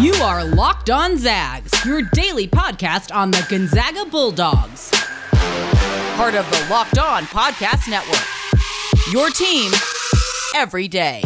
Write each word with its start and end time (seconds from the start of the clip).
You 0.00 0.14
are 0.22 0.44
Locked 0.44 0.90
On 0.90 1.18
Zags, 1.18 1.72
your 1.84 2.02
daily 2.12 2.46
podcast 2.46 3.12
on 3.12 3.32
the 3.32 3.44
Gonzaga 3.50 4.04
Bulldogs. 4.04 4.92
Part 6.14 6.36
of 6.36 6.48
the 6.52 6.66
Locked 6.70 6.98
On 6.98 7.24
Podcast 7.24 7.90
Network. 7.90 8.24
Your 9.12 9.28
team 9.30 9.72
every 10.54 10.86
day. 10.86 11.22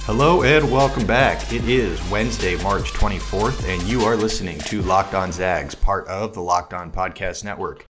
Hello 0.00 0.42
and 0.42 0.72
welcome 0.72 1.06
back. 1.06 1.52
It 1.52 1.68
is 1.68 2.02
Wednesday, 2.10 2.60
March 2.64 2.92
24th, 2.94 3.68
and 3.68 3.80
you 3.84 4.00
are 4.00 4.16
listening 4.16 4.58
to 4.62 4.82
Locked 4.82 5.14
On 5.14 5.30
Zags, 5.30 5.76
part 5.76 6.08
of 6.08 6.34
the 6.34 6.42
Locked 6.42 6.74
On 6.74 6.90
Podcast 6.90 7.44
Network. 7.44 7.86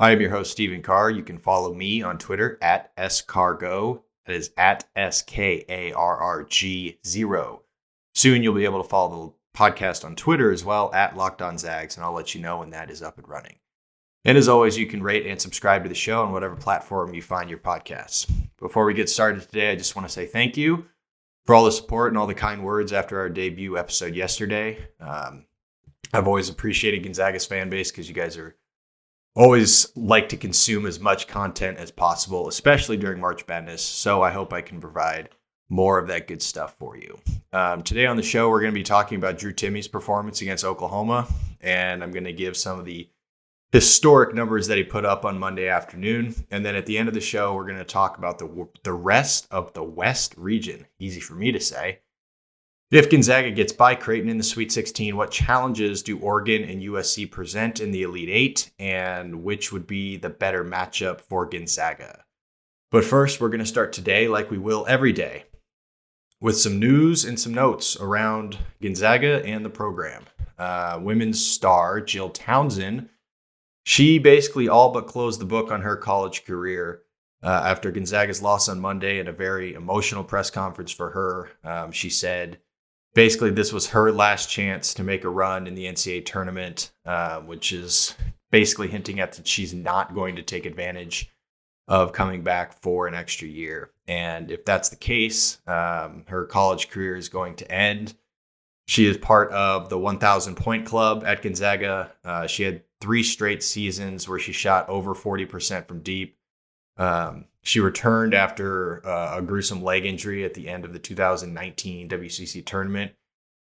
I 0.00 0.12
am 0.12 0.20
your 0.20 0.30
host, 0.30 0.52
Stephen 0.52 0.80
Carr. 0.80 1.10
You 1.10 1.24
can 1.24 1.38
follow 1.38 1.74
me 1.74 2.02
on 2.02 2.18
Twitter 2.18 2.56
at 2.62 2.94
scargo. 2.96 4.02
That 4.26 4.36
is 4.36 4.52
at 4.56 4.84
S 4.94 5.22
K 5.22 5.64
A 5.68 5.92
R 5.92 6.16
R 6.18 6.44
G 6.44 7.00
zero. 7.04 7.62
Soon 8.14 8.42
you'll 8.42 8.54
be 8.54 8.64
able 8.64 8.80
to 8.80 8.88
follow 8.88 9.34
the 9.52 9.58
podcast 9.58 10.04
on 10.04 10.14
Twitter 10.14 10.52
as 10.52 10.64
well 10.64 10.94
at 10.94 11.16
Locked 11.16 11.42
On 11.42 11.58
Zags, 11.58 11.96
and 11.96 12.04
I'll 12.04 12.12
let 12.12 12.32
you 12.32 12.40
know 12.40 12.58
when 12.58 12.70
that 12.70 12.90
is 12.90 13.02
up 13.02 13.18
and 13.18 13.26
running. 13.28 13.56
And 14.24 14.38
as 14.38 14.48
always, 14.48 14.78
you 14.78 14.86
can 14.86 15.02
rate 15.02 15.26
and 15.26 15.40
subscribe 15.40 15.82
to 15.82 15.88
the 15.88 15.96
show 15.96 16.22
on 16.22 16.32
whatever 16.32 16.54
platform 16.54 17.12
you 17.12 17.22
find 17.22 17.50
your 17.50 17.58
podcasts. 17.58 18.30
Before 18.58 18.84
we 18.84 18.94
get 18.94 19.08
started 19.08 19.42
today, 19.42 19.72
I 19.72 19.76
just 19.76 19.96
want 19.96 20.06
to 20.06 20.12
say 20.12 20.26
thank 20.26 20.56
you 20.56 20.86
for 21.44 21.56
all 21.56 21.64
the 21.64 21.72
support 21.72 22.12
and 22.12 22.18
all 22.18 22.26
the 22.28 22.34
kind 22.34 22.62
words 22.62 22.92
after 22.92 23.18
our 23.18 23.28
debut 23.28 23.76
episode 23.76 24.14
yesterday. 24.14 24.78
Um, 25.00 25.46
I've 26.12 26.28
always 26.28 26.50
appreciated 26.50 27.02
Gonzaga's 27.02 27.46
fan 27.46 27.68
base 27.68 27.90
because 27.90 28.08
you 28.08 28.14
guys 28.14 28.36
are 28.36 28.54
always 29.34 29.90
like 29.96 30.28
to 30.30 30.36
consume 30.36 30.86
as 30.86 31.00
much 31.00 31.28
content 31.28 31.78
as 31.78 31.90
possible, 31.90 32.48
especially 32.48 32.96
during 32.96 33.20
March 33.20 33.46
Madness. 33.46 33.82
So 33.82 34.22
I 34.22 34.30
hope 34.30 34.52
I 34.52 34.62
can 34.62 34.80
provide 34.80 35.30
more 35.68 35.98
of 35.98 36.08
that 36.08 36.26
good 36.26 36.42
stuff 36.42 36.76
for 36.78 36.96
you. 36.96 37.18
Um, 37.52 37.82
today 37.82 38.06
on 38.06 38.16
the 38.16 38.22
show, 38.22 38.48
we're 38.48 38.60
going 38.60 38.72
to 38.72 38.78
be 38.78 38.84
talking 38.84 39.18
about 39.18 39.38
Drew 39.38 39.52
Timme's 39.52 39.88
performance 39.88 40.40
against 40.40 40.64
Oklahoma, 40.64 41.28
and 41.60 42.02
I'm 42.02 42.10
going 42.10 42.24
to 42.24 42.32
give 42.32 42.56
some 42.56 42.78
of 42.78 42.84
the 42.84 43.08
historic 43.70 44.34
numbers 44.34 44.66
that 44.66 44.78
he 44.78 44.84
put 44.84 45.04
up 45.04 45.24
on 45.24 45.38
Monday 45.38 45.68
afternoon. 45.68 46.34
And 46.50 46.64
then 46.64 46.74
at 46.74 46.86
the 46.86 46.96
end 46.96 47.08
of 47.08 47.14
the 47.14 47.20
show, 47.20 47.54
we're 47.54 47.66
going 47.66 47.76
to 47.78 47.84
talk 47.84 48.18
about 48.18 48.38
the 48.38 48.68
the 48.82 48.92
rest 48.92 49.46
of 49.50 49.72
the 49.74 49.82
West 49.82 50.34
region. 50.36 50.86
Easy 50.98 51.20
for 51.20 51.34
me 51.34 51.52
to 51.52 51.60
say. 51.60 52.00
If 52.90 53.10
Gonzaga 53.10 53.50
gets 53.50 53.74
by 53.74 53.94
Creighton 53.94 54.30
in 54.30 54.38
the 54.38 54.42
Sweet 54.42 54.72
16, 54.72 55.14
what 55.14 55.30
challenges 55.30 56.02
do 56.02 56.18
Oregon 56.20 56.64
and 56.64 56.82
USC 56.82 57.30
present 57.30 57.80
in 57.80 57.90
the 57.90 58.02
Elite 58.02 58.30
Eight, 58.30 58.70
and 58.78 59.44
which 59.44 59.70
would 59.70 59.86
be 59.86 60.16
the 60.16 60.30
better 60.30 60.64
matchup 60.64 61.20
for 61.20 61.44
Gonzaga? 61.44 62.24
But 62.90 63.04
first, 63.04 63.42
we're 63.42 63.50
going 63.50 63.58
to 63.58 63.66
start 63.66 63.92
today, 63.92 64.26
like 64.26 64.50
we 64.50 64.56
will 64.56 64.86
every 64.88 65.12
day, 65.12 65.44
with 66.40 66.56
some 66.56 66.78
news 66.78 67.26
and 67.26 67.38
some 67.38 67.52
notes 67.52 67.94
around 68.00 68.56
Gonzaga 68.80 69.44
and 69.44 69.66
the 69.66 69.70
program. 69.70 70.24
Uh, 70.58 70.98
women's 71.02 71.44
star 71.44 72.00
Jill 72.00 72.30
Townsend, 72.30 73.10
she 73.84 74.18
basically 74.18 74.66
all 74.66 74.92
but 74.92 75.06
closed 75.06 75.42
the 75.42 75.44
book 75.44 75.70
on 75.70 75.82
her 75.82 75.96
college 75.96 76.46
career. 76.46 77.02
Uh, 77.42 77.64
after 77.66 77.90
Gonzaga's 77.90 78.40
loss 78.40 78.66
on 78.66 78.80
Monday 78.80 79.20
at 79.20 79.28
a 79.28 79.32
very 79.32 79.74
emotional 79.74 80.24
press 80.24 80.50
conference 80.50 80.90
for 80.90 81.10
her, 81.10 81.50
um, 81.62 81.92
she 81.92 82.08
said, 82.08 82.58
basically 83.14 83.50
this 83.50 83.72
was 83.72 83.88
her 83.88 84.12
last 84.12 84.50
chance 84.50 84.94
to 84.94 85.02
make 85.02 85.24
a 85.24 85.28
run 85.28 85.66
in 85.66 85.74
the 85.74 85.86
NCAA 85.86 86.24
tournament, 86.24 86.90
uh, 87.04 87.40
which 87.40 87.72
is 87.72 88.14
basically 88.50 88.88
hinting 88.88 89.20
at 89.20 89.32
that 89.32 89.46
she's 89.46 89.74
not 89.74 90.14
going 90.14 90.36
to 90.36 90.42
take 90.42 90.66
advantage 90.66 91.30
of 91.86 92.12
coming 92.12 92.42
back 92.42 92.72
for 92.80 93.06
an 93.06 93.14
extra 93.14 93.48
year. 93.48 93.90
And 94.06 94.50
if 94.50 94.64
that's 94.64 94.90
the 94.90 94.96
case, 94.96 95.58
um, 95.66 96.24
her 96.28 96.44
college 96.44 96.90
career 96.90 97.16
is 97.16 97.28
going 97.28 97.56
to 97.56 97.70
end. 97.70 98.14
She 98.86 99.06
is 99.06 99.18
part 99.18 99.50
of 99.52 99.88
the 99.88 99.98
1,000 99.98 100.54
point 100.54 100.86
club 100.86 101.22
at 101.26 101.42
Gonzaga. 101.42 102.12
Uh, 102.24 102.46
she 102.46 102.62
had 102.62 102.82
three 103.00 103.22
straight 103.22 103.62
seasons 103.62 104.28
where 104.28 104.38
she 104.38 104.52
shot 104.52 104.88
over 104.88 105.14
40% 105.14 105.86
from 105.86 106.00
deep. 106.00 106.37
Um, 106.98 107.46
she 107.62 107.80
returned 107.80 108.34
after 108.34 109.06
uh, 109.06 109.38
a 109.38 109.42
gruesome 109.42 109.82
leg 109.82 110.04
injury 110.04 110.44
at 110.44 110.54
the 110.54 110.68
end 110.68 110.84
of 110.84 110.92
the 110.92 110.98
2019 110.98 112.08
WCC 112.08 112.64
tournament. 112.64 113.12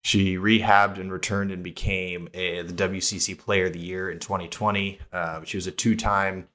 She 0.03 0.37
rehabbed 0.37 0.99
and 0.99 1.13
returned 1.13 1.51
and 1.51 1.63
became 1.63 2.29
a, 2.33 2.63
the 2.63 2.73
WCC 2.73 3.37
Player 3.39 3.67
of 3.67 3.73
the 3.73 3.81
Year 3.81 4.11
in 4.11 4.19
2020. 4.19 5.01
Uh, 5.13 5.43
she 5.45 5.57
was 5.57 5.67
a 5.67 5.73
two 5.73 5.97
time 5.97 6.49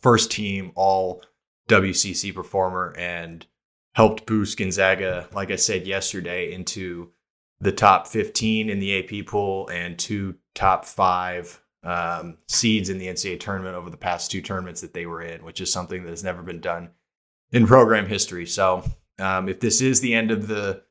first 0.00 0.30
team 0.30 0.72
All 0.74 1.22
WCC 1.68 2.34
performer 2.34 2.94
and 2.96 3.46
helped 3.94 4.26
boost 4.26 4.58
Gonzaga, 4.58 5.28
like 5.32 5.50
I 5.50 5.56
said 5.56 5.86
yesterday, 5.86 6.52
into 6.52 7.10
the 7.60 7.72
top 7.72 8.06
15 8.06 8.68
in 8.68 8.80
the 8.80 8.98
AP 8.98 9.26
pool 9.26 9.68
and 9.68 9.98
two 9.98 10.36
top 10.54 10.84
five 10.84 11.61
um, 11.84 12.38
seeds 12.48 12.88
in 12.88 12.98
the 12.98 13.06
NCAA 13.06 13.40
tournament 13.40 13.74
over 13.74 13.90
the 13.90 13.96
past 13.96 14.30
two 14.30 14.42
tournaments 14.42 14.80
that 14.80 14.94
they 14.94 15.06
were 15.06 15.22
in, 15.22 15.44
which 15.44 15.60
is 15.60 15.72
something 15.72 16.04
that 16.04 16.10
has 16.10 16.24
never 16.24 16.42
been 16.42 16.60
done 16.60 16.90
in 17.50 17.66
program 17.66 18.06
history. 18.06 18.46
So, 18.46 18.84
um, 19.18 19.48
if 19.48 19.60
this 19.60 19.80
is 19.80 20.00
the 20.00 20.14
end 20.14 20.30
of 20.30 20.48
the 20.48 20.82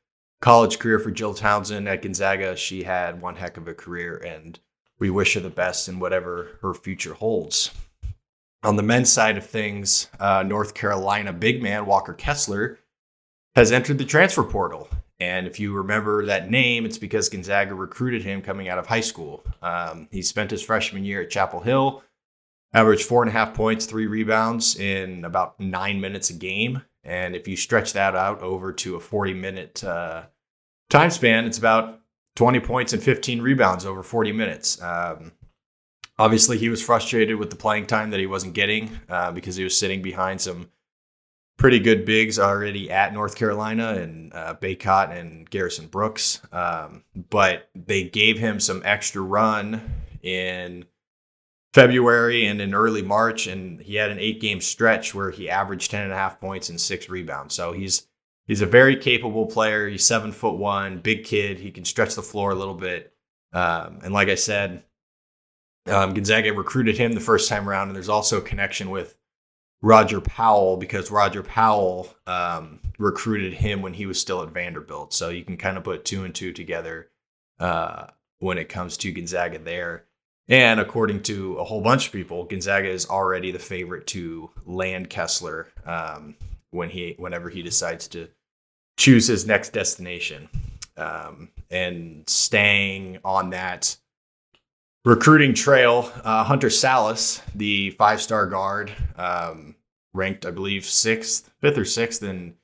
college 0.41 0.79
career 0.79 1.00
for 1.00 1.12
Jill 1.12 1.34
Townsend 1.34 1.88
at 1.88 2.02
Gonzaga, 2.02 2.56
she 2.56 2.84
had 2.84 3.22
one 3.22 3.35
heck 3.35 3.57
of 3.57 3.68
a 3.68 3.74
career, 3.74 4.18
and 4.18 4.59
we 5.00 5.09
wish 5.09 5.34
her 5.34 5.40
the 5.40 5.50
best 5.50 5.88
in 5.88 6.00
whatever 6.00 6.59
her 6.62 6.74
future 6.74 7.13
holds. 7.13 7.72
On 8.63 8.75
the 8.75 8.84
men's 8.84 9.12
side 9.12 9.38
of 9.38 9.46
things, 9.46 10.08
uh, 10.19 10.44
North 10.44 10.73
Carolina 10.73 11.34
big 11.34 11.63
man 11.63 11.85
Walker 11.85 12.13
Kessler 12.13 12.79
has 13.56 13.72
entered 13.72 13.97
the 13.97 14.06
transfer 14.06 14.44
portal. 14.44 14.88
And 15.21 15.45
if 15.45 15.59
you 15.59 15.71
remember 15.73 16.25
that 16.25 16.49
name, 16.49 16.83
it's 16.83 16.97
because 16.97 17.29
Gonzaga 17.29 17.75
recruited 17.75 18.23
him 18.23 18.41
coming 18.41 18.69
out 18.69 18.79
of 18.79 18.87
high 18.87 19.01
school. 19.01 19.45
Um, 19.61 20.07
he 20.11 20.23
spent 20.23 20.49
his 20.49 20.63
freshman 20.63 21.05
year 21.05 21.21
at 21.21 21.29
Chapel 21.29 21.59
Hill, 21.59 22.03
averaged 22.73 23.05
four 23.05 23.21
and 23.21 23.29
a 23.29 23.31
half 23.31 23.53
points, 23.53 23.85
three 23.85 24.07
rebounds 24.07 24.79
in 24.79 25.23
about 25.23 25.59
nine 25.59 26.01
minutes 26.01 26.31
a 26.31 26.33
game. 26.33 26.81
And 27.03 27.35
if 27.35 27.47
you 27.47 27.55
stretch 27.55 27.93
that 27.93 28.15
out 28.15 28.41
over 28.41 28.73
to 28.73 28.95
a 28.95 28.99
40 28.99 29.35
minute 29.35 29.83
uh, 29.83 30.23
time 30.89 31.11
span, 31.11 31.45
it's 31.45 31.59
about 31.59 31.99
20 32.35 32.59
points 32.61 32.93
and 32.93 33.03
15 33.03 33.43
rebounds 33.43 33.85
over 33.85 34.01
40 34.01 34.31
minutes. 34.31 34.81
Um, 34.81 35.33
obviously, 36.17 36.57
he 36.57 36.69
was 36.69 36.81
frustrated 36.81 37.37
with 37.37 37.51
the 37.51 37.55
playing 37.55 37.85
time 37.85 38.09
that 38.09 38.19
he 38.19 38.25
wasn't 38.25 38.55
getting 38.55 38.89
uh, 39.07 39.31
because 39.31 39.55
he 39.55 39.63
was 39.63 39.77
sitting 39.77 40.01
behind 40.01 40.41
some 40.41 40.71
pretty 41.57 41.79
good 41.79 42.06
bigs 42.06 42.39
already 42.39 42.89
at 42.89 43.13
North 43.13 43.35
Carolina 43.35 43.94
and 43.94 44.34
uh, 44.34 44.56
Bacot 44.59 45.16
and 45.16 45.50
Garrison 45.50 45.88
Brooks. 45.88 46.41
Um, 46.51 47.03
but 47.29 47.69
they 47.75 48.06
gave 48.06 48.39
him 48.39 48.59
some 48.59 48.81
extra 48.84 49.22
run 49.22 50.03
in 50.23 50.85
February 51.73 52.47
and 52.47 52.59
in 52.59 52.73
early 52.73 53.01
March, 53.01 53.47
and 53.47 53.79
he 53.79 53.95
had 53.95 54.11
an 54.11 54.19
eight 54.19 54.41
game 54.41 54.59
stretch 54.59 55.16
where 55.16 55.31
he 55.31 55.50
averaged 55.50 55.91
10 55.91 56.03
and 56.03 56.11
a 56.11 56.17
half 56.17 56.40
points 56.40 56.69
and 56.69 56.81
six 56.81 57.09
rebounds. 57.09 57.56
So 57.56 57.72
he's 57.72 58.07
he's 58.45 58.61
a 58.61 58.66
very 58.66 58.95
capable 58.95 59.45
player. 59.45 59.88
He's 59.88 60.06
seven 60.06 60.31
foot 60.31 60.57
one, 60.57 61.00
big 61.00 61.23
kid. 61.23 61.59
He 61.59 61.72
can 61.72 61.85
stretch 61.85 62.16
the 62.16 62.22
floor 62.22 62.51
a 62.51 62.56
little 62.56 62.73
bit. 62.73 63.13
Um, 63.53 64.00
and 64.03 64.13
like 64.13 64.28
I 64.29 64.35
said, 64.35 64.84
um, 65.88 66.13
Gonzaga 66.13 66.53
recruited 66.53 66.97
him 66.97 67.13
the 67.13 67.19
first 67.19 67.50
time 67.50 67.67
around, 67.67 67.88
and 67.88 67.95
there's 67.95 68.09
also 68.09 68.38
a 68.38 68.41
connection 68.41 68.90
with 68.90 69.16
Roger 69.81 70.21
Powell 70.21 70.77
because 70.77 71.09
Roger 71.09 71.41
Powell 71.41 72.07
um, 72.27 72.79
recruited 72.97 73.53
him 73.53 73.81
when 73.81 73.93
he 73.93 74.05
was 74.05 74.19
still 74.19 74.43
at 74.43 74.49
Vanderbilt. 74.49 75.13
So 75.13 75.29
you 75.29 75.43
can 75.43 75.57
kind 75.57 75.77
of 75.77 75.83
put 75.83 76.05
two 76.05 76.23
and 76.23 76.33
two 76.35 76.53
together 76.53 77.09
uh, 77.59 78.07
when 78.39 78.57
it 78.57 78.69
comes 78.69 78.97
to 78.97 79.11
Gonzaga 79.11 79.59
there. 79.59 80.05
And 80.47 80.79
according 80.79 81.23
to 81.23 81.55
a 81.57 81.63
whole 81.63 81.81
bunch 81.81 82.07
of 82.07 82.13
people, 82.13 82.43
Gonzaga 82.43 82.89
is 82.89 83.09
already 83.09 83.51
the 83.51 83.59
favorite 83.59 84.07
to 84.07 84.49
land 84.65 85.09
Kessler 85.09 85.69
um, 85.85 86.35
when 86.72 86.89
he 86.89 87.16
whenever 87.17 87.49
he 87.49 87.61
decides 87.61 88.07
to 88.09 88.27
choose 88.97 89.27
his 89.27 89.45
next 89.45 89.69
destination. 89.73 90.49
Um, 90.97 91.49
and 91.69 92.27
staying 92.27 93.19
on 93.23 93.51
that 93.51 93.95
recruiting 95.05 95.53
trail, 95.53 96.11
uh, 96.23 96.43
Hunter 96.43 96.69
Sallis, 96.69 97.41
the 97.55 97.91
five 97.91 98.21
star 98.21 98.47
guard, 98.47 98.91
um, 99.17 99.75
ranked, 100.13 100.45
I 100.45 100.51
believe, 100.51 100.85
sixth, 100.85 101.51
fifth 101.61 101.77
or 101.77 101.85
sixth 101.85 102.23
in 102.23 102.55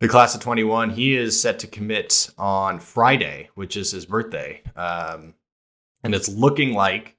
the 0.00 0.08
class 0.08 0.34
of 0.34 0.40
21. 0.40 0.90
He 0.90 1.16
is 1.16 1.40
set 1.40 1.58
to 1.60 1.66
commit 1.66 2.30
on 2.38 2.78
Friday, 2.78 3.50
which 3.54 3.76
is 3.76 3.90
his 3.90 4.06
birthday. 4.06 4.62
Um, 4.76 5.34
and 6.02 6.14
it's 6.14 6.28
looking 6.28 6.74
like 6.74 7.16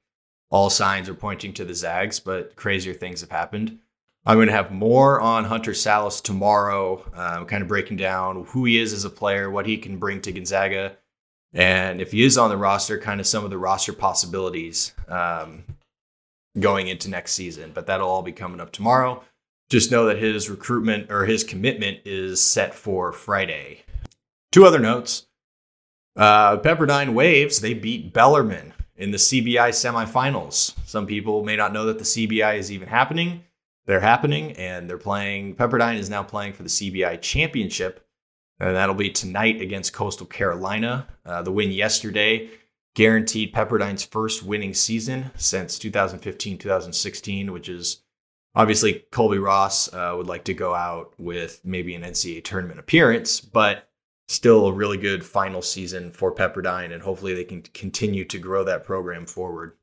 all 0.51 0.69
signs 0.69 1.09
are 1.09 1.15
pointing 1.15 1.53
to 1.53 1.65
the 1.65 1.73
Zags, 1.73 2.19
but 2.19 2.55
crazier 2.55 2.93
things 2.93 3.21
have 3.21 3.31
happened. 3.31 3.79
I'm 4.27 4.37
going 4.37 4.47
to 4.47 4.53
have 4.53 4.71
more 4.71 5.19
on 5.19 5.45
Hunter 5.45 5.71
Sallis 5.71 6.21
tomorrow, 6.21 7.03
um, 7.13 7.45
kind 7.45 7.61
of 7.61 7.67
breaking 7.67 7.97
down 7.97 8.45
who 8.45 8.65
he 8.65 8.79
is 8.79 8.93
as 8.93 9.05
a 9.05 9.09
player, 9.09 9.51
what 9.51 9.67
he 9.67 9.77
can 9.77 9.97
bring 9.97 10.21
to 10.21 10.31
Gonzaga, 10.31 10.97
and 11.55 12.01
if 12.01 12.11
he 12.11 12.23
is 12.23 12.37
on 12.37 12.49
the 12.49 12.57
roster, 12.57 12.99
kind 12.99 13.21
of 13.21 13.25
some 13.25 13.45
of 13.45 13.49
the 13.49 13.57
roster 13.57 13.93
possibilities 13.93 14.93
um, 15.07 15.63
going 16.59 16.87
into 16.87 17.09
next 17.09 17.31
season. 17.31 17.71
But 17.73 17.87
that'll 17.87 18.09
all 18.09 18.21
be 18.21 18.33
coming 18.33 18.59
up 18.59 18.71
tomorrow. 18.71 19.23
just 19.69 19.89
know 19.89 20.05
that 20.05 20.19
his 20.19 20.49
recruitment 20.49 21.11
or 21.11 21.25
his 21.25 21.45
commitment 21.45 21.99
is 22.05 22.41
set 22.41 22.75
for 22.75 23.13
Friday. 23.13 23.83
Two 24.51 24.65
other 24.65 24.79
notes. 24.79 25.25
Uh, 26.17 26.57
Pepperdine 26.57 27.13
Waves, 27.13 27.59
they 27.59 27.73
beat 27.73 28.13
Bellarmine 28.13 28.73
in 28.97 29.11
the 29.11 29.17
CBI 29.17 29.69
semifinals. 29.69 30.75
Some 30.85 31.07
people 31.07 31.43
may 31.43 31.55
not 31.55 31.73
know 31.73 31.85
that 31.85 31.97
the 31.97 32.03
CBI 32.03 32.57
is 32.57 32.71
even 32.71 32.87
happening. 32.87 33.43
They're 33.85 33.99
happening, 33.99 34.53
and 34.53 34.89
they're 34.89 34.97
playing. 34.97 35.55
Pepperdine 35.55 35.99
is 35.99 36.09
now 36.09 36.23
playing 36.23 36.53
for 36.53 36.63
the 36.63 36.69
CBI 36.69 37.21
championship, 37.21 38.05
and 38.59 38.75
that'll 38.75 38.95
be 38.95 39.09
tonight 39.09 39.61
against 39.61 39.93
Coastal 39.93 40.25
Carolina. 40.25 41.07
Uh, 41.25 41.41
the 41.41 41.51
win 41.51 41.71
yesterday 41.71 42.49
guaranteed 42.95 43.53
Pepperdine's 43.53 44.03
first 44.03 44.43
winning 44.43 44.73
season 44.73 45.31
since 45.35 45.77
2015 45.77 46.57
2016, 46.57 47.51
which 47.51 47.69
is 47.69 48.03
obviously 48.55 49.05
Colby 49.11 49.37
Ross 49.37 49.93
uh, 49.93 50.13
would 50.15 50.27
like 50.27 50.45
to 50.45 50.53
go 50.53 50.73
out 50.73 51.13
with 51.17 51.61
maybe 51.63 51.93
an 51.93 52.03
NCAA 52.03 52.43
tournament 52.43 52.79
appearance, 52.79 53.41
but 53.41 53.89
still 54.27 54.67
a 54.67 54.73
really 54.73 54.97
good 54.97 55.25
final 55.25 55.61
season 55.61 56.11
for 56.11 56.33
Pepperdine, 56.33 56.91
and 56.91 57.03
hopefully 57.03 57.35
they 57.35 57.43
can 57.43 57.61
continue 57.61 58.25
to 58.25 58.39
grow 58.39 58.63
that 58.63 58.83
program 58.83 59.25
forward. 59.25 59.73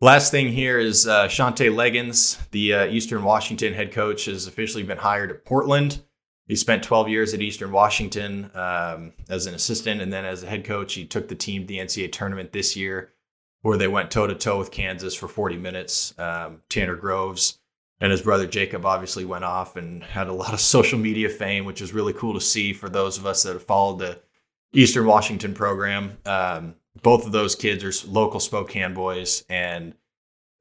Last 0.00 0.30
thing 0.30 0.48
here 0.48 0.78
is 0.78 1.06
uh, 1.06 1.26
Shantay 1.26 1.74
Legans, 1.74 2.38
the 2.50 2.72
uh, 2.72 2.86
Eastern 2.86 3.24
Washington 3.24 3.74
head 3.74 3.92
coach, 3.92 4.26
has 4.26 4.46
officially 4.46 4.84
been 4.84 4.98
hired 4.98 5.30
at 5.30 5.44
Portland. 5.44 6.02
He 6.48 6.56
spent 6.56 6.82
12 6.82 7.10
years 7.10 7.34
at 7.34 7.42
Eastern 7.42 7.70
Washington 7.72 8.50
um, 8.54 9.12
as 9.28 9.46
an 9.46 9.54
assistant, 9.54 10.00
and 10.00 10.10
then 10.10 10.24
as 10.24 10.42
a 10.42 10.46
head 10.46 10.64
coach, 10.64 10.94
he 10.94 11.04
took 11.04 11.28
the 11.28 11.34
team 11.34 11.62
to 11.62 11.66
the 11.68 11.78
NCAA 11.78 12.10
tournament 12.10 12.52
this 12.52 12.74
year, 12.74 13.12
where 13.60 13.76
they 13.76 13.86
went 13.86 14.10
toe 14.10 14.26
to 14.26 14.34
toe 14.34 14.58
with 14.58 14.70
Kansas 14.70 15.14
for 15.14 15.28
40 15.28 15.58
minutes. 15.58 16.18
Um, 16.18 16.62
Tanner 16.70 16.96
Groves 16.96 17.58
and 18.00 18.10
his 18.10 18.22
brother 18.22 18.46
Jacob 18.46 18.86
obviously 18.86 19.26
went 19.26 19.44
off 19.44 19.76
and 19.76 20.02
had 20.02 20.28
a 20.28 20.32
lot 20.32 20.54
of 20.54 20.60
social 20.60 20.98
media 20.98 21.28
fame, 21.28 21.66
which 21.66 21.82
is 21.82 21.92
really 21.92 22.14
cool 22.14 22.32
to 22.32 22.40
see 22.40 22.72
for 22.72 22.88
those 22.88 23.18
of 23.18 23.26
us 23.26 23.42
that 23.42 23.52
have 23.52 23.62
followed 23.62 23.98
the 23.98 24.18
Eastern 24.72 25.06
Washington 25.06 25.52
program. 25.52 26.16
Um, 26.24 26.76
both 27.02 27.26
of 27.26 27.32
those 27.32 27.54
kids 27.54 27.84
are 27.84 28.08
local 28.08 28.40
Spokane 28.40 28.94
boys, 28.94 29.44
and 29.50 29.94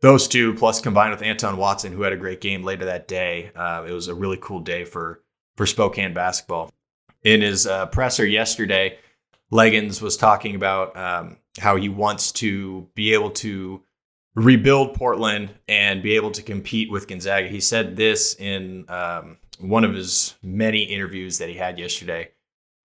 those 0.02 0.28
two, 0.28 0.54
plus 0.54 0.82
combined 0.82 1.12
with 1.12 1.24
Anton 1.24 1.56
Watson, 1.56 1.94
who 1.94 2.02
had 2.02 2.14
a 2.14 2.18
great 2.18 2.42
game 2.42 2.64
later 2.64 2.86
that 2.86 3.08
day, 3.08 3.52
uh, 3.56 3.86
it 3.88 3.92
was 3.94 4.10
a 4.10 4.14
really 4.14 4.38
cool 4.40 4.60
day 4.60 4.84
for 4.84 5.24
for 5.58 5.66
Spokane 5.66 6.14
basketball. 6.14 6.72
In 7.24 7.42
his 7.42 7.68
uh, 7.68 7.88
presser 7.88 8.26
yesterday, 8.26 8.98
Legans 9.52 10.02
was 10.02 10.16
talking 10.16 10.56
about 10.56 10.96
um, 10.96 11.38
how 11.60 11.76
he 11.76 11.90
wants 11.90 12.32
to 12.34 12.88
be 12.94 13.14
able 13.14 13.32
to 13.32 13.82
rebuild 14.36 14.94
Portland 14.94 15.50
and 15.68 16.04
be 16.04 16.16
able 16.16 16.32
to 16.32 16.44
compete 16.44 16.92
with 16.92 17.08
Gonzaga. 17.08 17.48
He 17.48 17.60
said 17.60 17.96
this 17.96 18.36
in 18.36 18.86
um, 18.88 19.38
one 19.60 19.84
of 19.84 19.94
his 19.94 20.36
many 20.44 20.84
interviews 20.84 21.40
that 21.40 21.50
he 21.50 21.56
had 21.56 21.80
yesterday. 21.80 22.30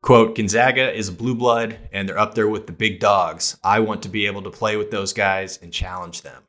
Quote, 0.02 0.34
Gonzaga 0.34 0.92
is 0.92 1.08
a 1.08 1.12
blue 1.12 1.34
blood 1.34 1.78
and 1.92 2.08
they're 2.08 2.18
up 2.18 2.34
there 2.34 2.48
with 2.48 2.66
the 2.66 2.72
big 2.72 2.98
dogs. 2.98 3.56
I 3.62 3.80
want 3.80 4.02
to 4.02 4.08
be 4.08 4.26
able 4.26 4.42
to 4.42 4.50
play 4.50 4.76
with 4.76 4.90
those 4.90 5.12
guys 5.12 5.58
and 5.58 5.72
challenge 5.72 6.22
them. 6.22 6.42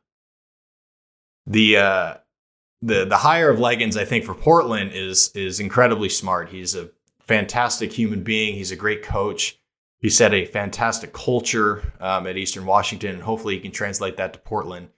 The 1.45 1.77
uh, 1.77 2.13
the 2.83 3.05
the 3.05 3.17
hire 3.17 3.49
of 3.49 3.59
Legans, 3.59 3.97
I 3.97 4.05
think, 4.05 4.25
for 4.25 4.33
Portland 4.33 4.91
is 4.93 5.31
is 5.33 5.59
incredibly 5.59 6.09
smart. 6.09 6.49
He's 6.49 6.75
a 6.75 6.89
fantastic 7.21 7.91
human 7.91 8.23
being. 8.23 8.55
He's 8.55 8.71
a 8.71 8.75
great 8.75 9.03
coach. 9.03 9.57
He 9.99 10.09
set 10.09 10.33
a 10.33 10.45
fantastic 10.45 11.13
culture 11.13 11.93
um, 12.01 12.27
at 12.27 12.35
Eastern 12.35 12.65
Washington, 12.65 13.15
and 13.15 13.23
hopefully 13.23 13.55
he 13.55 13.61
can 13.61 13.71
translate 13.71 14.17
that 14.17 14.33
to 14.33 14.39
Portland. 14.39 14.89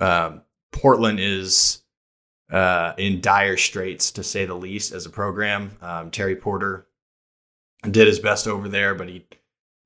Um, 0.00 0.40
Portland 0.72 1.20
is 1.20 1.82
uh, 2.50 2.94
in 2.96 3.20
dire 3.20 3.58
straits, 3.58 4.10
to 4.12 4.22
say 4.22 4.46
the 4.46 4.54
least, 4.54 4.92
as 4.92 5.04
a 5.04 5.10
program. 5.10 5.72
Um, 5.82 6.10
Terry 6.10 6.36
Porter 6.36 6.86
did 7.82 8.06
his 8.06 8.20
best 8.20 8.48
over 8.48 8.68
there, 8.70 8.94
but 8.94 9.08
he 9.10 9.26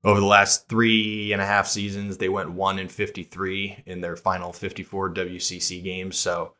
over 0.05 0.21
the 0.21 0.25
last 0.25 0.69
three 0.69 1.33
and 1.33 1.41
a 1.41 1.45
half 1.45 1.67
seasons 1.67 2.17
they 2.17 2.29
went 2.29 2.51
one 2.51 2.79
in 2.79 2.87
53 2.87 3.83
in 3.85 4.01
their 4.01 4.15
final 4.15 4.53
54 4.53 5.13
WCC 5.13 5.83
games. 5.83 6.17
So 6.17 6.53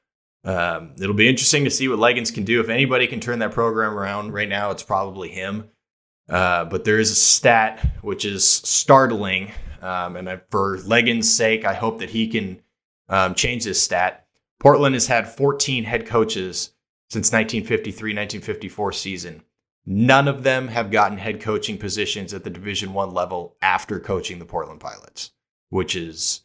um, 0.43 0.93
it'll 0.99 1.15
be 1.15 1.29
interesting 1.29 1.63
to 1.63 1.71
see 1.71 1.87
what 1.87 1.99
Legans 1.99 2.33
can 2.33 2.43
do. 2.43 2.59
If 2.59 2.69
anybody 2.69 3.07
can 3.07 3.19
turn 3.19 3.39
that 3.39 3.51
program 3.51 3.97
around 3.97 4.33
right 4.33 4.49
now, 4.49 4.71
it's 4.71 4.83
probably 4.83 5.29
him. 5.29 5.69
Uh, 6.29 6.65
but 6.65 6.83
there 6.83 6.99
is 6.99 7.11
a 7.11 7.15
stat 7.15 7.95
which 8.01 8.25
is 8.25 8.47
startling. 8.47 9.51
Um, 9.81 10.15
and 10.15 10.29
I, 10.29 10.41
for 10.49 10.77
Legans' 10.79 11.25
sake, 11.25 11.65
I 11.65 11.73
hope 11.73 11.99
that 11.99 12.09
he 12.09 12.27
can 12.27 12.61
um, 13.09 13.35
change 13.35 13.63
this 13.63 13.81
stat. 13.81 14.25
Portland 14.59 14.95
has 14.95 15.07
had 15.07 15.27
14 15.27 15.83
head 15.83 16.05
coaches 16.05 16.71
since 17.09 17.31
1953 17.31 18.11
1954 18.11 18.91
season. 18.93 19.43
None 19.85 20.29
of 20.29 20.43
them 20.43 20.69
have 20.69 20.91
gotten 20.91 21.17
head 21.17 21.41
coaching 21.41 21.77
positions 21.77 22.33
at 22.33 22.45
the 22.45 22.49
Division 22.49 22.93
One 22.93 23.13
level 23.13 23.57
after 23.61 23.99
coaching 23.99 24.39
the 24.39 24.45
Portland 24.45 24.79
Pilots, 24.79 25.31
which 25.69 25.95
is 25.95 26.42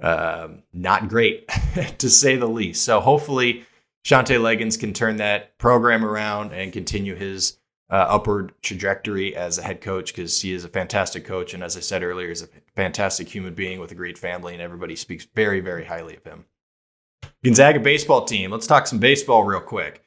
um, 0.00 0.62
not 0.72 1.08
great 1.08 1.48
to 1.98 2.08
say 2.08 2.36
the 2.36 2.48
least. 2.48 2.84
So 2.84 3.00
hopefully, 3.00 3.64
Shantay 4.04 4.40
Legans 4.40 4.78
can 4.78 4.92
turn 4.92 5.16
that 5.16 5.58
program 5.58 6.04
around 6.04 6.52
and 6.52 6.72
continue 6.72 7.14
his 7.14 7.58
uh, 7.90 8.06
upward 8.08 8.52
trajectory 8.62 9.34
as 9.34 9.58
a 9.58 9.62
head 9.62 9.80
coach 9.80 10.14
because 10.14 10.40
he 10.40 10.52
is 10.52 10.64
a 10.64 10.68
fantastic 10.68 11.24
coach. 11.24 11.54
And 11.54 11.62
as 11.62 11.76
I 11.76 11.80
said 11.80 12.02
earlier, 12.02 12.30
is 12.30 12.42
a 12.42 12.48
fantastic 12.76 13.28
human 13.28 13.54
being 13.54 13.80
with 13.80 13.92
a 13.92 13.96
great 13.96 14.16
family, 14.16 14.52
and 14.52 14.62
everybody 14.62 14.96
speaks 14.96 15.26
very, 15.34 15.60
very 15.60 15.84
highly 15.84 16.16
of 16.16 16.24
him. 16.24 16.44
Gonzaga 17.44 17.80
baseball 17.80 18.24
team. 18.24 18.50
Let's 18.50 18.66
talk 18.66 18.86
some 18.86 19.00
baseball 19.00 19.44
real 19.44 19.60
quick. 19.60 20.04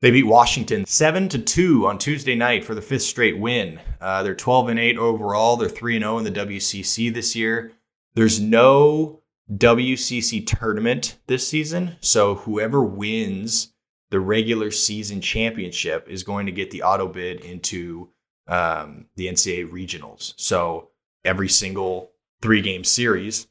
They 0.00 0.10
beat 0.10 0.26
Washington 0.26 0.84
seven 0.84 1.28
to 1.28 1.38
two 1.38 1.86
on 1.86 1.96
Tuesday 1.96 2.34
night 2.34 2.64
for 2.64 2.74
the 2.74 2.82
fifth 2.82 3.02
straight 3.02 3.38
win. 3.38 3.78
Uh, 4.00 4.24
they're 4.24 4.34
twelve 4.34 4.68
and 4.68 4.80
eight 4.80 4.98
overall. 4.98 5.56
They're 5.56 5.68
three 5.68 5.94
and 5.94 6.02
zero 6.02 6.14
oh 6.14 6.18
in 6.18 6.24
the 6.24 6.32
WCC 6.32 7.14
this 7.14 7.36
year. 7.36 7.72
There's 8.14 8.40
no 8.40 9.21
WCC 9.56 10.46
tournament 10.46 11.18
this 11.26 11.46
season, 11.46 11.96
so 12.00 12.36
whoever 12.36 12.82
wins 12.82 13.72
the 14.10 14.20
regular 14.20 14.70
season 14.70 15.20
championship 15.20 16.08
is 16.08 16.22
going 16.22 16.46
to 16.46 16.52
get 16.52 16.70
the 16.70 16.82
auto 16.82 17.08
bid 17.08 17.40
into 17.40 18.10
um, 18.46 19.06
the 19.16 19.26
NCAA 19.26 19.70
regionals. 19.70 20.34
So 20.36 20.90
every 21.24 21.48
single 21.48 22.12
three 22.40 22.60
game 22.60 22.84
series 22.84 23.48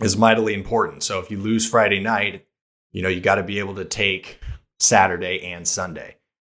is 0.00 0.16
mightily 0.16 0.54
important. 0.54 1.02
So 1.02 1.18
if 1.20 1.30
you 1.30 1.38
lose 1.38 1.68
Friday 1.68 2.00
night, 2.00 2.46
you 2.92 3.02
know, 3.02 3.08
you 3.08 3.20
got 3.20 3.36
to 3.36 3.42
be 3.42 3.58
able 3.58 3.76
to 3.76 3.84
take 3.84 4.40
Saturday 4.78 5.52
and 5.52 5.66
Sunday. 5.66 6.16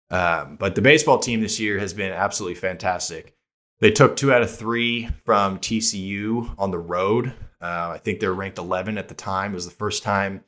Um, 0.10 0.58
but 0.58 0.75
the 0.75 0.81
baseball 0.81 1.20
team 1.20 1.41
this 1.41 1.60
year 1.60 1.79
has 1.79 1.93
been 1.93 2.12
absolutely 2.12 2.55
fantastic. 2.55 3.36
They 3.82 3.90
took 3.90 4.16
two 4.16 4.32
out 4.32 4.44
of 4.44 4.56
three 4.56 5.10
from 5.26 5.58
TCU 5.58 6.54
on 6.60 6.70
the 6.70 6.78
road. 6.78 7.34
Uh, 7.60 7.94
I 7.96 7.98
think 7.98 8.20
they're 8.20 8.32
ranked 8.32 8.60
11 8.60 9.00
at 9.00 9.08
the 9.08 9.16
time. 9.16 9.52
It 9.52 9.56
was 9.56 9.66
the 9.66 9.72
first 9.72 10.04
time 10.04 10.44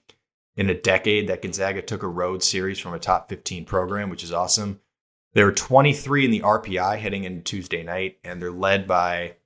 in 0.55 0.69
a 0.69 0.79
decade 0.79 1.27
that 1.27 1.41
Gonzaga 1.41 1.81
took 1.81 2.03
a 2.03 2.07
road 2.07 2.43
series 2.43 2.77
from 2.77 2.93
a 2.93 2.99
top 2.99 3.29
15 3.29 3.65
program, 3.65 4.11
which 4.11 4.23
is 4.23 4.31
awesome. 4.31 4.79
They 5.33 5.43
were 5.43 5.51
23 5.51 6.25
in 6.25 6.31
the 6.31 6.41
RPI 6.41 6.99
heading 6.99 7.23
into 7.23 7.41
Tuesday 7.41 7.81
night, 7.81 8.19
and 8.23 8.39
they're 8.39 8.51
led 8.51 8.87
by 8.87 9.37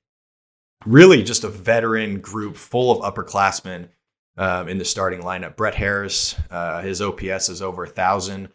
really 0.86 1.24
just 1.24 1.46
a 1.46 1.50
veteran 1.50 2.20
group 2.20 2.58
full 2.58 2.92
of 2.92 3.14
upperclassmen 3.14 3.88
um, 4.36 4.68
in 4.68 4.80
the 4.80 4.86
starting 4.86 5.22
lineup. 5.22 5.56
Brett 5.56 5.76
Harris, 5.76 6.36
uh, 6.52 6.82
his 6.82 7.02
OPS 7.02 7.48
is 7.48 7.62
over 7.62 7.86
a 7.86 7.90
thousand. 7.90 8.50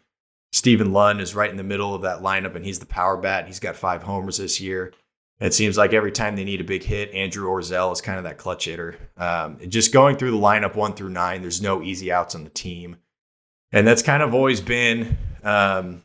Stephen 0.51 0.93
Lund 0.93 1.21
is 1.21 1.33
right 1.33 1.49
in 1.49 1.57
the 1.57 1.63
middle 1.63 1.95
of 1.95 2.03
that 2.03 2.21
lineup, 2.21 2.55
and 2.55 2.63
he's 2.63 2.77
the 2.77 2.85
power 2.85 3.17
bat. 3.17 3.47
He's 3.47 3.59
got 3.59 3.75
five 3.75 4.03
homers 4.03 4.37
this 4.37 4.61
year. 4.61 4.93
It 5.43 5.53
seems 5.53 5.77
like 5.77 5.91
every 5.91 6.13
time 6.13 6.37
they 6.37 6.45
need 6.45 6.61
a 6.61 6.63
big 6.63 6.83
hit, 6.83 7.13
Andrew 7.13 7.49
Orzel 7.49 7.91
is 7.91 7.99
kind 7.99 8.17
of 8.17 8.23
that 8.23 8.37
clutch 8.37 8.63
hitter. 8.63 8.95
Um, 9.17 9.59
just 9.67 9.91
going 9.91 10.15
through 10.15 10.31
the 10.31 10.37
lineup 10.37 10.77
one 10.77 10.93
through 10.93 11.09
nine, 11.09 11.41
there's 11.41 11.61
no 11.61 11.83
easy 11.83 12.13
outs 12.13 12.33
on 12.33 12.45
the 12.45 12.49
team. 12.49 12.95
And 13.73 13.85
that's 13.85 14.01
kind 14.01 14.23
of 14.23 14.33
always 14.33 14.61
been 14.61 15.17
um, 15.43 16.03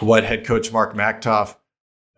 what 0.00 0.24
head 0.24 0.44
coach 0.44 0.70
Mark 0.72 0.92
Machtolf, 0.92 1.56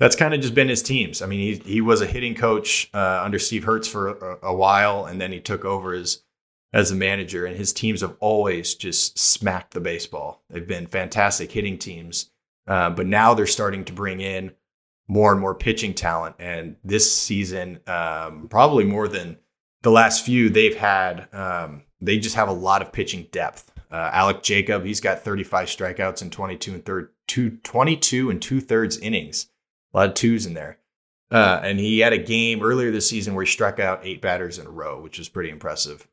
that's 0.00 0.16
kind 0.16 0.34
of 0.34 0.40
just 0.40 0.52
been 0.52 0.68
his 0.68 0.82
teams. 0.82 1.22
I 1.22 1.26
mean, 1.26 1.38
he, 1.38 1.74
he 1.74 1.80
was 1.80 2.00
a 2.00 2.06
hitting 2.06 2.34
coach 2.34 2.90
uh, 2.92 3.22
under 3.22 3.38
Steve 3.38 3.62
Hertz 3.62 3.86
for 3.86 4.08
a, 4.08 4.38
a, 4.48 4.54
while, 4.54 5.04
and 5.04 5.20
then 5.20 5.30
he 5.30 5.38
took 5.38 5.64
over 5.64 5.94
as, 5.94 6.24
as 6.72 6.90
a 6.90 6.96
manager, 6.96 7.46
and 7.46 7.56
his 7.56 7.72
teams 7.72 8.00
have 8.00 8.16
always 8.18 8.74
just 8.74 9.16
smacked 9.16 9.74
the 9.74 9.80
baseball. 9.80 10.42
They've 10.50 10.66
been 10.66 10.88
fantastic 10.88 11.52
hitting 11.52 11.78
teams. 11.78 12.30
Uh, 12.66 12.90
but 12.90 13.06
now 13.06 13.34
they're 13.34 13.46
starting 13.46 13.84
to 13.84 13.92
bring 13.92 14.20
in 14.20 14.52
more 15.12 15.30
and 15.30 15.40
more 15.42 15.54
pitching 15.54 15.92
talent. 15.92 16.34
And 16.38 16.76
this 16.82 17.14
season, 17.14 17.80
um, 17.86 18.48
probably 18.48 18.84
more 18.84 19.08
than 19.08 19.36
the 19.82 19.90
last 19.90 20.24
few 20.24 20.48
they've 20.48 20.76
had, 20.76 21.28
um, 21.34 21.82
they 22.00 22.18
just 22.18 22.34
have 22.36 22.48
a 22.48 22.52
lot 22.52 22.80
of 22.80 22.92
pitching 22.92 23.28
depth. 23.30 23.70
Uh, 23.90 24.08
Alec 24.10 24.42
Jacob, 24.42 24.86
he's 24.86 25.00
got 25.00 25.22
35 25.22 25.68
strikeouts 25.68 26.22
in 26.22 26.30
22 26.30 26.72
and 26.72 26.84
third, 26.86 27.10
two, 27.28 27.58
22 27.62 28.30
and 28.30 28.40
two 28.40 28.58
thirds 28.58 28.96
innings. 28.96 29.48
A 29.92 29.98
lot 29.98 30.08
of 30.08 30.14
twos 30.14 30.46
in 30.46 30.54
there. 30.54 30.78
Uh, 31.30 31.60
and 31.62 31.78
he 31.78 31.98
had 31.98 32.14
a 32.14 32.18
game 32.18 32.62
earlier 32.62 32.90
this 32.90 33.08
season 33.08 33.34
where 33.34 33.44
he 33.44 33.50
struck 33.50 33.78
out 33.78 34.00
eight 34.04 34.22
batters 34.22 34.58
in 34.58 34.66
a 34.66 34.70
row, 34.70 34.98
which 34.98 35.18
was 35.18 35.28
pretty 35.28 35.50
impressive. 35.50 36.08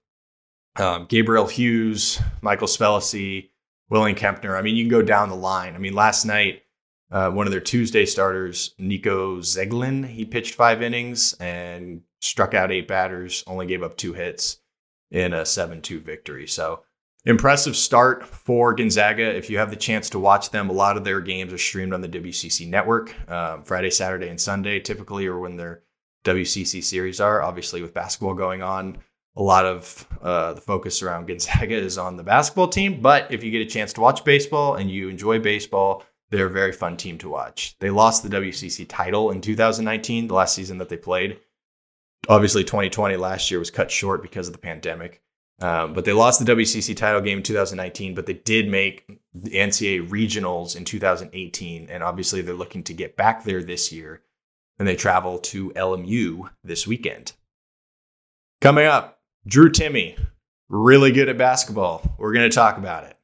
Um, 0.76 1.06
Gabriel 1.08 1.48
Hughes, 1.48 2.22
Michael 2.42 2.68
Spellacy, 2.68 3.50
William 3.90 4.18
Kempner. 4.18 4.58
I 4.58 4.62
mean, 4.62 4.76
you 4.76 4.84
can 4.84 4.92
go 4.92 5.02
down 5.02 5.30
the 5.30 5.36
line. 5.36 5.74
I 5.76 5.78
mean, 5.78 5.94
last 5.94 6.26
night, 6.26 6.64
uh, 7.12 7.32
one 7.32 7.48
of 7.48 7.52
their 7.52 7.60
Tuesday 7.60 8.06
starters, 8.06 8.76
Nico 8.78 9.40
Zeglin, 9.40 10.08
he 10.08 10.26
pitched 10.26 10.54
five 10.54 10.82
innings 10.82 11.34
and 11.34 12.02
struck 12.22 12.54
out 12.54 12.72
eight 12.72 12.88
batters, 12.88 13.44
only 13.48 13.66
gave 13.66 13.84
up 13.84 13.98
two 13.98 14.14
hits 14.14 14.60
in 15.12 15.34
a 15.34 15.46
7 15.46 15.82
2 15.82 16.00
victory. 16.02 16.48
So, 16.48 16.84
impressive 17.26 17.76
start 17.76 18.26
for 18.26 18.74
Gonzaga. 18.74 19.36
If 19.36 19.50
you 19.50 19.58
have 19.58 19.72
the 19.72 19.76
chance 19.76 20.10
to 20.12 20.20
watch 20.20 20.52
them, 20.52 20.70
a 20.70 20.74
lot 20.74 20.98
of 20.98 21.04
their 21.04 21.20
games 21.20 21.52
are 21.52 21.58
streamed 21.58 21.94
on 21.94 22.02
the 22.02 22.10
WCC 22.10 22.68
network 22.70 23.14
um, 23.30 23.64
Friday, 23.64 23.90
Saturday, 23.90 24.30
and 24.30 24.40
Sunday, 24.40 24.80
typically, 24.80 25.26
or 25.26 25.40
when 25.40 25.58
their 25.58 25.82
WCC 26.26 26.84
series 26.84 27.20
are. 27.20 27.42
Obviously, 27.42 27.82
with 27.82 27.94
basketball 27.94 28.36
going 28.36 28.62
on, 28.62 29.00
a 29.36 29.42
lot 29.42 29.66
of 29.66 30.08
uh, 30.22 30.54
the 30.54 30.62
focus 30.62 31.02
around 31.02 31.26
Gonzaga 31.28 31.76
is 31.76 31.98
on 31.98 32.18
the 32.18 32.24
basketball 32.24 32.68
team. 32.68 33.02
But 33.02 33.32
if 33.32 33.44
you 33.44 33.52
get 33.52 33.62
a 33.62 33.66
chance 33.66 33.94
to 33.94 34.02
watch 34.02 34.24
baseball 34.24 34.76
and 34.76 34.92
you 34.92 35.10
enjoy 35.10 35.40
baseball, 35.40 36.04
they're 36.30 36.48
a 36.48 36.52
very 36.52 36.72
fun 36.72 36.98
team 36.98 37.18
to 37.20 37.30
watch. 37.30 37.76
They 37.80 37.90
lost 37.90 38.24
the 38.24 38.30
WCC 38.30 38.86
title 38.88 39.32
in 39.32 39.42
2019, 39.42 40.28
the 40.28 40.34
last 40.34 40.56
season 40.56 40.78
that 40.78 40.90
they 40.90 40.98
played. 40.98 41.40
Obviously, 42.28 42.64
2020 42.64 43.16
last 43.16 43.50
year 43.50 43.60
was 43.60 43.72
cut 43.72 43.90
short 43.90 44.22
because 44.22 44.48
of 44.48 44.54
the 44.54 44.60
pandemic. 44.60 45.22
Um, 45.62 45.94
but 45.94 46.06
they 46.06 46.14
lost 46.14 46.44
the 46.44 46.52
WCC 46.54 46.96
title 46.96 47.22
game 47.22 47.40
in 47.40 47.44
2019, 47.44 48.16
but 48.16 48.26
they 48.26 48.34
did 48.34 48.70
make 48.70 49.06
the 49.34 49.52
NCAA 49.52 50.08
regionals 50.08 50.78
in 50.78 50.86
2018. 50.86 51.90
And 51.90 52.04
obviously, 52.04 52.42
they're 52.42 52.56
looking 52.56 52.84
to 52.84 52.94
get 52.94 53.18
back 53.18 53.44
there 53.44 53.64
this 53.64 53.92
year. 53.92 54.22
And 54.78 54.88
they 54.88 54.96
travel 54.96 55.40
to 55.40 55.72
LMU 55.72 56.50
this 56.64 56.88
weekend. 56.88 57.34
Coming 58.62 58.86
up, 58.86 59.20
Drew 59.46 59.70
Timme, 59.70 60.18
really 60.70 61.12
good 61.12 61.28
at 61.28 61.38
basketball. 61.38 62.16
We're 62.18 62.34
going 62.34 62.50
to 62.50 62.56
talk 62.56 62.78
about 62.78 63.04
it. 63.04 63.19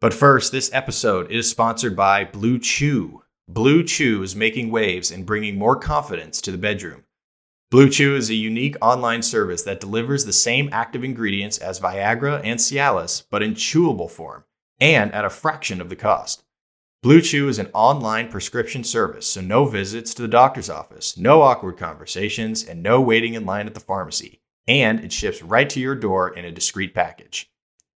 But 0.00 0.14
first, 0.14 0.50
this 0.50 0.70
episode 0.72 1.30
is 1.30 1.50
sponsored 1.50 1.94
by 1.94 2.24
Blue 2.24 2.58
Chew. 2.58 3.22
Blue 3.46 3.84
Chew 3.84 4.22
is 4.22 4.34
making 4.34 4.70
waves 4.70 5.10
and 5.10 5.26
bringing 5.26 5.58
more 5.58 5.76
confidence 5.76 6.40
to 6.40 6.50
the 6.50 6.56
bedroom. 6.56 7.04
Blue 7.70 7.90
Chew 7.90 8.16
is 8.16 8.30
a 8.30 8.34
unique 8.34 8.76
online 8.80 9.20
service 9.20 9.62
that 9.64 9.78
delivers 9.78 10.24
the 10.24 10.32
same 10.32 10.70
active 10.72 11.04
ingredients 11.04 11.58
as 11.58 11.80
Viagra 11.80 12.40
and 12.42 12.58
Cialis, 12.58 13.24
but 13.30 13.42
in 13.42 13.52
chewable 13.52 14.10
form 14.10 14.44
and 14.80 15.12
at 15.12 15.26
a 15.26 15.30
fraction 15.30 15.82
of 15.82 15.90
the 15.90 15.96
cost. 15.96 16.44
Blue 17.02 17.20
Chew 17.20 17.48
is 17.48 17.58
an 17.58 17.68
online 17.74 18.30
prescription 18.30 18.82
service, 18.82 19.26
so 19.26 19.42
no 19.42 19.66
visits 19.66 20.14
to 20.14 20.22
the 20.22 20.28
doctor's 20.28 20.70
office, 20.70 21.18
no 21.18 21.42
awkward 21.42 21.76
conversations, 21.76 22.64
and 22.64 22.82
no 22.82 23.02
waiting 23.02 23.34
in 23.34 23.44
line 23.44 23.66
at 23.66 23.74
the 23.74 23.80
pharmacy. 23.80 24.40
And 24.66 25.00
it 25.00 25.12
ships 25.12 25.42
right 25.42 25.68
to 25.68 25.80
your 25.80 25.94
door 25.94 26.34
in 26.34 26.46
a 26.46 26.50
discreet 26.50 26.94
package. 26.94 27.50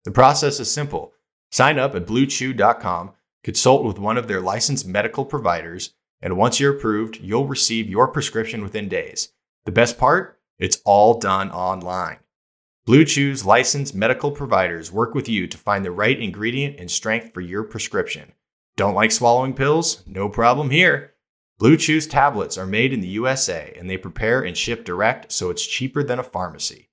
The 0.05 0.11
process 0.11 0.59
is 0.59 0.69
simple. 0.69 1.15
Sign 1.53 1.79
up 1.79 1.95
at 1.95 2.07
bluechew.com, 2.07 3.13
consult 3.45 3.85
with 3.85 3.99
one 3.99 4.17
of 4.17 4.27
their 4.27 4.41
licensed 4.41 4.87
medical 4.87 5.27
providers, 5.27 5.93
and 6.23 6.39
once 6.39 6.59
you're 6.59 6.75
approved, 6.75 7.19
you'll 7.21 7.47
receive 7.47 7.91
your 7.91 8.09
prescription 8.09 8.63
within 8.63 8.89
days. 8.89 9.33
The 9.67 9.73
best 9.73 9.99
part? 9.99 10.41
It's 10.59 10.81
all 10.87 11.19
done 11.19 11.51
online. 11.51 12.21
Blue 12.87 13.05
Chew's 13.05 13.45
licensed 13.45 13.95
medical 13.95 14.31
providers 14.31 14.91
work 14.91 15.15
with 15.15 15.29
you 15.29 15.47
to 15.47 15.59
find 15.59 15.85
the 15.85 15.91
right 15.91 16.19
ingredient 16.19 16.81
and 16.81 16.91
strength 16.91 17.35
for 17.35 17.43
your 17.43 17.65
prescription. 17.65 18.33
Don't 18.77 18.95
like 18.95 19.13
swallowing 19.13 19.53
pills? 19.53 20.03
No 20.07 20.31
problem 20.31 20.71
here. 20.71 21.13
Blue 21.59 21.77
Chew's 21.77 22.07
tablets 22.07 22.57
are 22.57 22.67
made 22.67 22.95
in 22.95 23.03
the 23.03 23.09
USA 23.09 23.75
and 23.79 23.91
they 23.91 23.99
prepare 23.99 24.41
and 24.41 24.57
ship 24.57 24.85
direct, 24.85 25.31
so 25.31 25.51
it's 25.51 25.67
cheaper 25.67 26.03
than 26.03 26.19
a 26.19 26.25
pharmacy. 26.25 26.89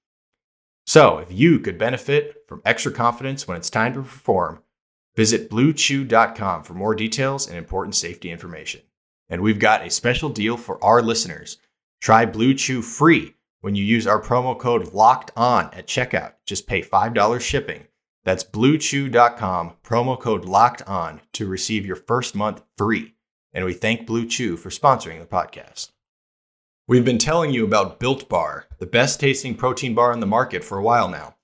So, 0.89 1.19
if 1.19 1.31
you 1.31 1.59
could 1.59 1.77
benefit 1.77 2.45
from 2.47 2.63
extra 2.65 2.91
confidence 2.91 3.47
when 3.47 3.55
it's 3.55 3.69
time 3.69 3.93
to 3.93 4.01
perform, 4.01 4.63
visit 5.15 5.47
bluechew.com 5.47 6.63
for 6.63 6.73
more 6.73 6.95
details 6.95 7.47
and 7.47 7.59
important 7.59 7.93
safety 7.93 8.31
information. 8.31 8.81
And 9.29 9.43
we've 9.43 9.59
got 9.59 9.85
a 9.85 9.91
special 9.91 10.29
deal 10.29 10.57
for 10.57 10.83
our 10.83 11.03
listeners. 11.03 11.59
Try 12.01 12.25
Blue 12.25 12.55
Chew 12.55 12.81
free 12.81 13.35
when 13.61 13.75
you 13.75 13.83
use 13.83 14.07
our 14.07 14.19
promo 14.19 14.57
code 14.57 14.91
LOCKED 14.91 15.29
ON 15.37 15.65
at 15.75 15.85
checkout. 15.85 16.33
Just 16.47 16.65
pay 16.65 16.81
$5 16.81 17.39
shipping. 17.39 17.85
That's 18.23 18.43
bluechew.com, 18.43 19.73
promo 19.83 20.19
code 20.19 20.45
LOCKED 20.45 20.81
ON 20.87 21.21
to 21.33 21.45
receive 21.45 21.85
your 21.85 21.97
first 21.97 22.33
month 22.33 22.63
free. 22.79 23.13
And 23.53 23.63
we 23.63 23.73
thank 23.73 24.07
Blue 24.07 24.25
Chew 24.25 24.57
for 24.57 24.71
sponsoring 24.71 25.19
the 25.19 25.27
podcast. 25.27 25.91
We've 26.89 27.05
been 27.05 27.19
telling 27.19 27.51
you 27.51 27.65
about 27.65 27.99
Built 27.99 28.27
Bar, 28.27 28.65
the 28.79 28.87
best 28.87 29.19
tasting 29.19 29.53
protein 29.53 29.93
bar 29.93 30.11
on 30.11 30.21
the 30.21 30.25
market 30.25 30.63
for 30.63 30.79
a 30.79 30.81
while 30.81 31.07
now. 31.07 31.35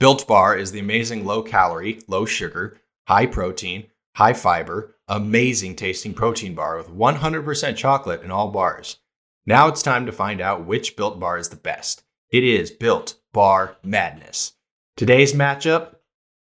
Built 0.00 0.26
Bar 0.26 0.56
is 0.56 0.72
the 0.72 0.78
amazing 0.78 1.26
low 1.26 1.42
calorie, 1.42 2.00
low 2.08 2.24
sugar, 2.24 2.78
high 3.06 3.26
protein, 3.26 3.88
high 4.16 4.32
fiber, 4.32 4.96
amazing 5.06 5.76
tasting 5.76 6.14
protein 6.14 6.54
bar 6.54 6.78
with 6.78 6.88
100% 6.88 7.76
chocolate 7.76 8.22
in 8.22 8.30
all 8.30 8.50
bars. 8.52 9.00
Now 9.44 9.68
it's 9.68 9.82
time 9.82 10.06
to 10.06 10.12
find 10.12 10.40
out 10.40 10.64
which 10.64 10.96
Built 10.96 11.20
Bar 11.20 11.36
is 11.36 11.50
the 11.50 11.56
best. 11.56 12.02
It 12.30 12.42
is 12.42 12.70
Built 12.70 13.16
Bar 13.34 13.76
Madness. 13.82 14.54
Today's 14.96 15.34
matchup 15.34 15.96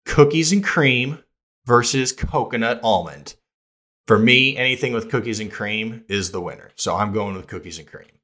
cookies 0.06 0.52
and 0.52 0.64
cream 0.64 1.22
versus 1.66 2.12
coconut 2.12 2.80
almond. 2.82 3.34
For 4.06 4.18
me, 4.20 4.56
anything 4.56 4.92
with 4.92 5.10
cookies 5.10 5.40
and 5.40 5.50
cream 5.50 6.04
is 6.08 6.30
the 6.30 6.40
winner. 6.40 6.70
So 6.76 6.94
I'm 6.94 7.12
going 7.12 7.34
with 7.34 7.48
cookies 7.48 7.78
and 7.78 7.88
cream. 7.88 8.20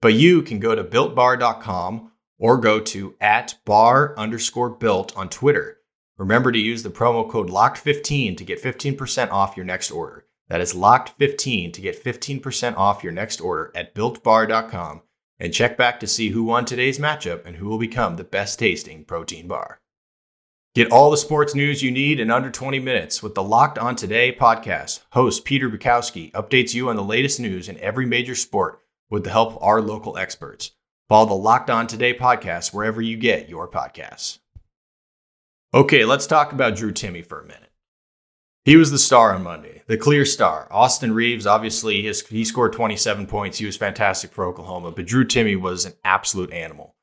But 0.00 0.14
you 0.14 0.40
can 0.42 0.58
go 0.58 0.74
to 0.74 0.82
builtbar.com 0.82 2.10
or 2.38 2.56
go 2.56 2.80
to 2.80 3.14
at 3.20 3.56
bar 3.66 4.14
underscore 4.16 4.70
built 4.70 5.16
on 5.16 5.28
Twitter. 5.28 5.78
Remember 6.16 6.50
to 6.50 6.58
use 6.58 6.82
the 6.82 6.90
promo 6.90 7.30
code 7.30 7.50
LOCKED15 7.50 8.36
to 8.38 8.44
get 8.44 8.62
15% 8.62 9.30
off 9.30 9.56
your 9.56 9.66
next 9.66 9.90
order. 9.90 10.24
That 10.48 10.62
is 10.62 10.72
LOCKED15 10.72 11.72
to 11.74 11.80
get 11.80 12.02
15% 12.02 12.76
off 12.76 13.04
your 13.04 13.12
next 13.12 13.40
order 13.40 13.70
at 13.74 13.94
builtbar.com 13.94 15.02
and 15.38 15.52
check 15.52 15.76
back 15.76 16.00
to 16.00 16.06
see 16.06 16.30
who 16.30 16.44
won 16.44 16.64
today's 16.64 16.98
matchup 16.98 17.44
and 17.44 17.56
who 17.56 17.68
will 17.68 17.78
become 17.78 18.16
the 18.16 18.24
best 18.24 18.58
tasting 18.58 19.04
protein 19.04 19.46
bar. 19.46 19.81
Get 20.74 20.90
all 20.90 21.10
the 21.10 21.18
sports 21.18 21.54
news 21.54 21.82
you 21.82 21.90
need 21.90 22.18
in 22.18 22.30
under 22.30 22.50
20 22.50 22.78
minutes 22.78 23.22
with 23.22 23.34
the 23.34 23.42
Locked 23.42 23.76
On 23.76 23.94
Today 23.94 24.34
podcast. 24.34 25.00
Host 25.10 25.44
Peter 25.44 25.68
Bukowski 25.68 26.32
updates 26.32 26.72
you 26.72 26.88
on 26.88 26.96
the 26.96 27.04
latest 27.04 27.38
news 27.38 27.68
in 27.68 27.78
every 27.78 28.06
major 28.06 28.34
sport 28.34 28.80
with 29.10 29.22
the 29.22 29.30
help 29.30 29.50
of 29.50 29.62
our 29.62 29.82
local 29.82 30.16
experts. 30.16 30.70
Follow 31.10 31.26
the 31.26 31.34
Locked 31.34 31.68
On 31.68 31.86
Today 31.86 32.14
podcast 32.14 32.72
wherever 32.72 33.02
you 33.02 33.18
get 33.18 33.50
your 33.50 33.68
podcasts. 33.68 34.38
Okay, 35.74 36.06
let's 36.06 36.26
talk 36.26 36.52
about 36.52 36.74
Drew 36.74 36.90
Timme 36.90 37.26
for 37.26 37.40
a 37.40 37.46
minute. 37.46 37.70
He 38.64 38.76
was 38.76 38.90
the 38.90 38.98
star 38.98 39.34
on 39.34 39.42
Monday, 39.42 39.82
the 39.88 39.98
clear 39.98 40.24
star. 40.24 40.68
Austin 40.70 41.12
Reaves, 41.12 41.46
obviously, 41.46 42.00
his, 42.00 42.26
he 42.28 42.46
scored 42.46 42.72
27 42.72 43.26
points. 43.26 43.58
He 43.58 43.66
was 43.66 43.76
fantastic 43.76 44.32
for 44.32 44.46
Oklahoma, 44.46 44.90
but 44.90 45.04
Drew 45.04 45.26
Timme 45.26 45.60
was 45.60 45.84
an 45.84 45.92
absolute 46.02 46.50
animal. 46.50 46.94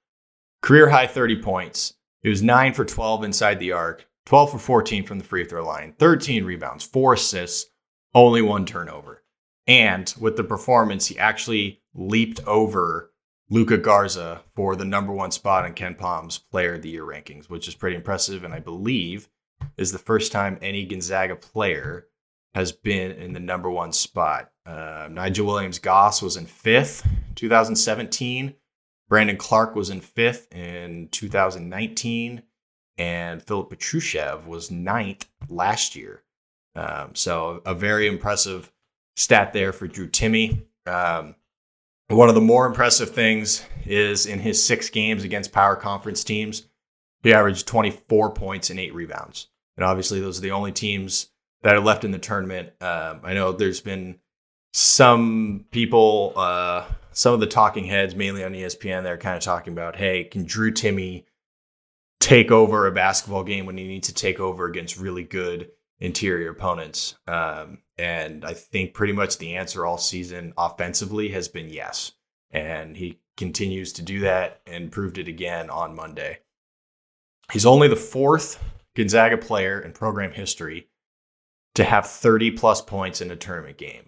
Career 0.64 0.90
high 0.90 1.06
30 1.06 1.44
points. 1.44 1.94
He 2.22 2.30
was 2.30 2.44
9 2.44 2.74
for 2.74 2.86
12 2.86 3.24
inside 3.24 3.60
the 3.60 3.72
arc, 3.72 4.08
12 4.26 4.52
for 4.52 4.60
14 4.60 5.06
from 5.06 5.20
the 5.20 5.26
free 5.26 5.46
throw 5.46 5.66
line, 5.66 5.94
13 5.98 6.44
rebounds, 6.44 6.84
4 6.84 7.14
assists, 7.14 7.72
only 8.14 8.42
one 8.42 8.66
turnover. 8.66 9.24
And 9.68 10.14
with 10.20 10.36
the 10.36 10.44
performance, 10.44 11.08
he 11.08 11.18
actually 11.18 11.82
leaped 11.94 12.46
over 12.46 13.12
Luka 13.50 13.78
Garza 13.78 14.42
for 14.56 14.76
the 14.76 14.86
number 14.86 15.12
one 15.12 15.32
spot 15.32 15.66
in 15.66 15.74
KenPom's 15.74 16.38
Player 16.38 16.76
of 16.76 16.82
the 16.82 16.90
Year 16.90 17.06
rankings, 17.06 17.50
which 17.50 17.68
is 17.68 17.76
pretty 17.76 17.96
impressive. 17.96 18.44
And 18.44 18.54
I 18.54 18.60
believe 18.60 19.30
is 19.78 19.92
the 19.92 19.98
first 19.98 20.32
time 20.32 20.60
any 20.62 20.86
Gonzaga 20.86 21.36
player 21.36 22.08
has 22.54 22.72
been 22.72 23.12
in 23.12 23.34
the 23.34 23.40
number 23.40 23.70
one 23.70 23.92
spot. 23.92 24.52
Uh, 24.66 25.08
Nigel 25.12 25.46
Williams 25.48 25.80
Goss 25.80 26.22
was 26.22 26.38
in 26.38 26.46
fifth, 26.46 27.08
2017. 27.36 28.54
Brandon 29.10 29.38
Clarke 29.38 29.76
was 29.76 29.90
in 29.90 30.02
fifth 30.02 30.54
in 30.54 31.10
2019, 31.10 32.44
and 32.98 33.44
Filip 33.44 33.72
Petrusev 33.72 34.46
was 34.46 34.70
ninth 34.70 35.28
last 35.50 35.96
year. 35.96 36.22
Um, 36.76 37.16
so 37.16 37.62
a 37.66 37.74
very 37.74 38.08
impressive 38.08 38.72
stat 39.16 39.52
there 39.52 39.74
for 39.74 39.88
Drew 39.88 40.08
Timme. 40.08 40.62
Um, 40.86 41.36
one 42.08 42.30
of 42.30 42.36
the 42.36 42.42
more 42.42 42.66
impressive 42.66 43.12
things 43.12 43.64
is 43.86 44.26
in 44.26 44.40
his 44.40 44.64
six 44.64 44.90
games 44.90 45.24
against 45.24 45.52
power 45.52 45.76
conference 45.76 46.24
teams, 46.24 46.68
he 47.24 47.34
averaged 47.34 47.68
24 47.68 48.32
points 48.32 48.70
and 48.70 48.80
eight 48.80 48.94
rebounds. 48.94 49.48
And 49.76 49.84
obviously, 49.84 50.20
those 50.20 50.38
are 50.38 50.42
the 50.42 50.52
only 50.52 50.72
teams 50.72 51.30
that 51.64 51.76
are 51.76 51.80
left 51.80 52.04
in 52.04 52.12
the 52.12 52.20
tournament. 52.20 52.70
Um, 52.82 53.22
I 53.24 53.34
know 53.34 53.52
there's 53.52 53.82
been 53.82 54.20
some 54.74 55.66
people 55.72 56.34
uh, 56.36 56.86
some 57.20 57.34
of 57.34 57.42
the 57.42 57.48
talking 57.48 57.84
heads, 57.84 58.16
mainly 58.16 58.46
on 58.46 58.54
ESPN, 58.54 59.04
they're 59.04 59.18
kind 59.18 59.36
of 59.36 59.44
talking 59.44 59.74
about, 59.74 59.98
hey, 59.98 60.24
can 60.24 60.46
Drew 60.46 60.72
Timme 60.72 61.26
take 62.22 62.50
over 62.50 62.88
a 62.88 62.94
basketball 62.94 63.44
game 63.44 63.66
when 63.66 63.78
he 63.78 63.86
needs 63.86 64.08
to 64.08 64.14
take 64.14 64.40
over 64.40 64.68
against 64.68 64.98
really 64.98 65.26
good 65.26 65.70
interior 66.00 66.52
opponents? 66.52 67.16
Um, 67.28 67.80
and 67.98 68.46
I 68.46 68.54
think 68.54 68.94
pretty 68.94 69.12
much 69.12 69.38
the 69.38 69.58
answer 69.58 69.86
all 69.86 69.98
season 69.98 70.54
offensively 70.58 71.28
has 71.32 71.50
been 71.50 71.68
yes. 71.68 72.14
And 72.52 72.96
he 72.96 73.20
continues 73.36 73.92
to 73.94 74.02
do 74.02 74.22
that 74.22 74.62
and 74.66 74.90
proved 74.90 75.18
it 75.18 75.28
again 75.28 75.70
on 75.70 75.98
Monday. 75.98 76.40
He's 77.52 77.66
only 77.66 77.90
the 77.90 77.98
fourth 77.98 78.64
Gonzaga 78.96 79.38
player 79.38 79.82
in 79.82 79.92
program 79.92 80.32
history 80.32 80.88
to 81.76 81.84
have 81.84 82.08
30 82.08 82.52
plus 82.52 82.82
points 82.82 83.20
in 83.20 83.30
a 83.30 83.36
tournament 83.36 83.78
game. 83.78 84.06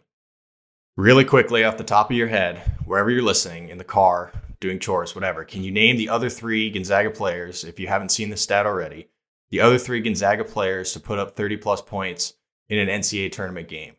Really 0.97 1.23
quickly, 1.23 1.63
off 1.63 1.77
the 1.77 1.85
top 1.85 2.11
of 2.11 2.17
your 2.17 2.27
head, 2.27 2.57
wherever 2.83 3.09
you're 3.09 3.21
listening, 3.21 3.69
in 3.69 3.77
the 3.77 3.83
car, 3.83 4.33
doing 4.59 4.77
chores, 4.77 5.15
whatever, 5.15 5.45
can 5.45 5.63
you 5.63 5.71
name 5.71 5.95
the 5.95 6.09
other 6.09 6.29
three 6.29 6.69
Gonzaga 6.69 7.09
players, 7.09 7.63
if 7.63 7.79
you 7.79 7.87
haven't 7.87 8.11
seen 8.11 8.29
the 8.29 8.35
stat 8.35 8.65
already, 8.65 9.07
the 9.51 9.61
other 9.61 9.77
three 9.77 10.01
Gonzaga 10.01 10.43
players 10.43 10.91
to 10.91 10.99
put 10.99 11.17
up 11.17 11.37
30 11.37 11.57
plus 11.57 11.81
points 11.81 12.33
in 12.67 12.77
an 12.77 12.89
NCAA 12.89 13.31
tournament 13.31 13.69
game? 13.69 13.95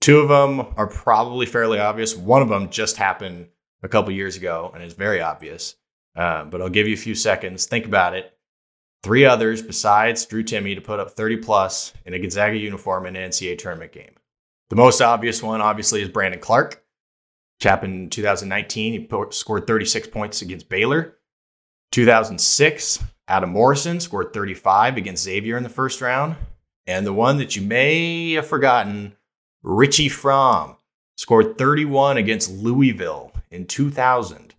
Two 0.00 0.20
of 0.20 0.28
them 0.28 0.72
are 0.78 0.86
probably 0.86 1.44
fairly 1.44 1.78
obvious. 1.78 2.16
One 2.16 2.40
of 2.40 2.48
them 2.48 2.70
just 2.70 2.96
happened 2.96 3.48
a 3.82 3.88
couple 3.88 4.10
years 4.10 4.36
ago 4.36 4.70
and 4.72 4.82
is 4.82 4.94
very 4.94 5.20
obvious. 5.20 5.76
Uh, 6.16 6.44
but 6.44 6.62
I'll 6.62 6.70
give 6.70 6.88
you 6.88 6.94
a 6.94 6.98
few 6.98 7.14
seconds. 7.14 7.66
Think 7.66 7.84
about 7.84 8.14
it. 8.14 8.36
Three 9.02 9.26
others 9.26 9.60
besides 9.60 10.24
Drew 10.24 10.42
Timme 10.42 10.74
to 10.74 10.80
put 10.80 10.98
up 10.98 11.10
30 11.10 11.36
plus 11.36 11.92
in 12.06 12.14
a 12.14 12.18
Gonzaga 12.18 12.56
uniform 12.56 13.04
in 13.04 13.16
an 13.16 13.30
NCAA 13.30 13.58
tournament 13.58 13.92
game. 13.92 14.15
The 14.68 14.76
most 14.76 15.00
obvious 15.00 15.42
one, 15.42 15.60
obviously, 15.60 16.02
is 16.02 16.08
Brandon 16.08 16.40
Clarke. 16.40 16.82
Chap 17.60 17.84
in 17.84 18.10
2019, 18.10 18.92
he 18.92 19.08
scored 19.30 19.66
36 19.66 20.08
points 20.08 20.42
against 20.42 20.68
Baylor. 20.68 21.16
2006, 21.92 23.02
Adam 23.28 23.50
Morrison 23.50 24.00
scored 24.00 24.32
35 24.32 24.96
against 24.96 25.22
Xavier 25.22 25.56
in 25.56 25.62
the 25.62 25.68
first 25.68 26.00
round. 26.00 26.36
And 26.86 27.06
the 27.06 27.12
one 27.12 27.38
that 27.38 27.56
you 27.56 27.62
may 27.62 28.32
have 28.32 28.46
forgotten, 28.46 29.16
Richie 29.62 30.08
Frahm 30.08 30.76
scored 31.16 31.56
31 31.58 32.16
against 32.16 32.50
Louisville 32.50 33.32
in 33.50 33.66
2000. 33.66 34.54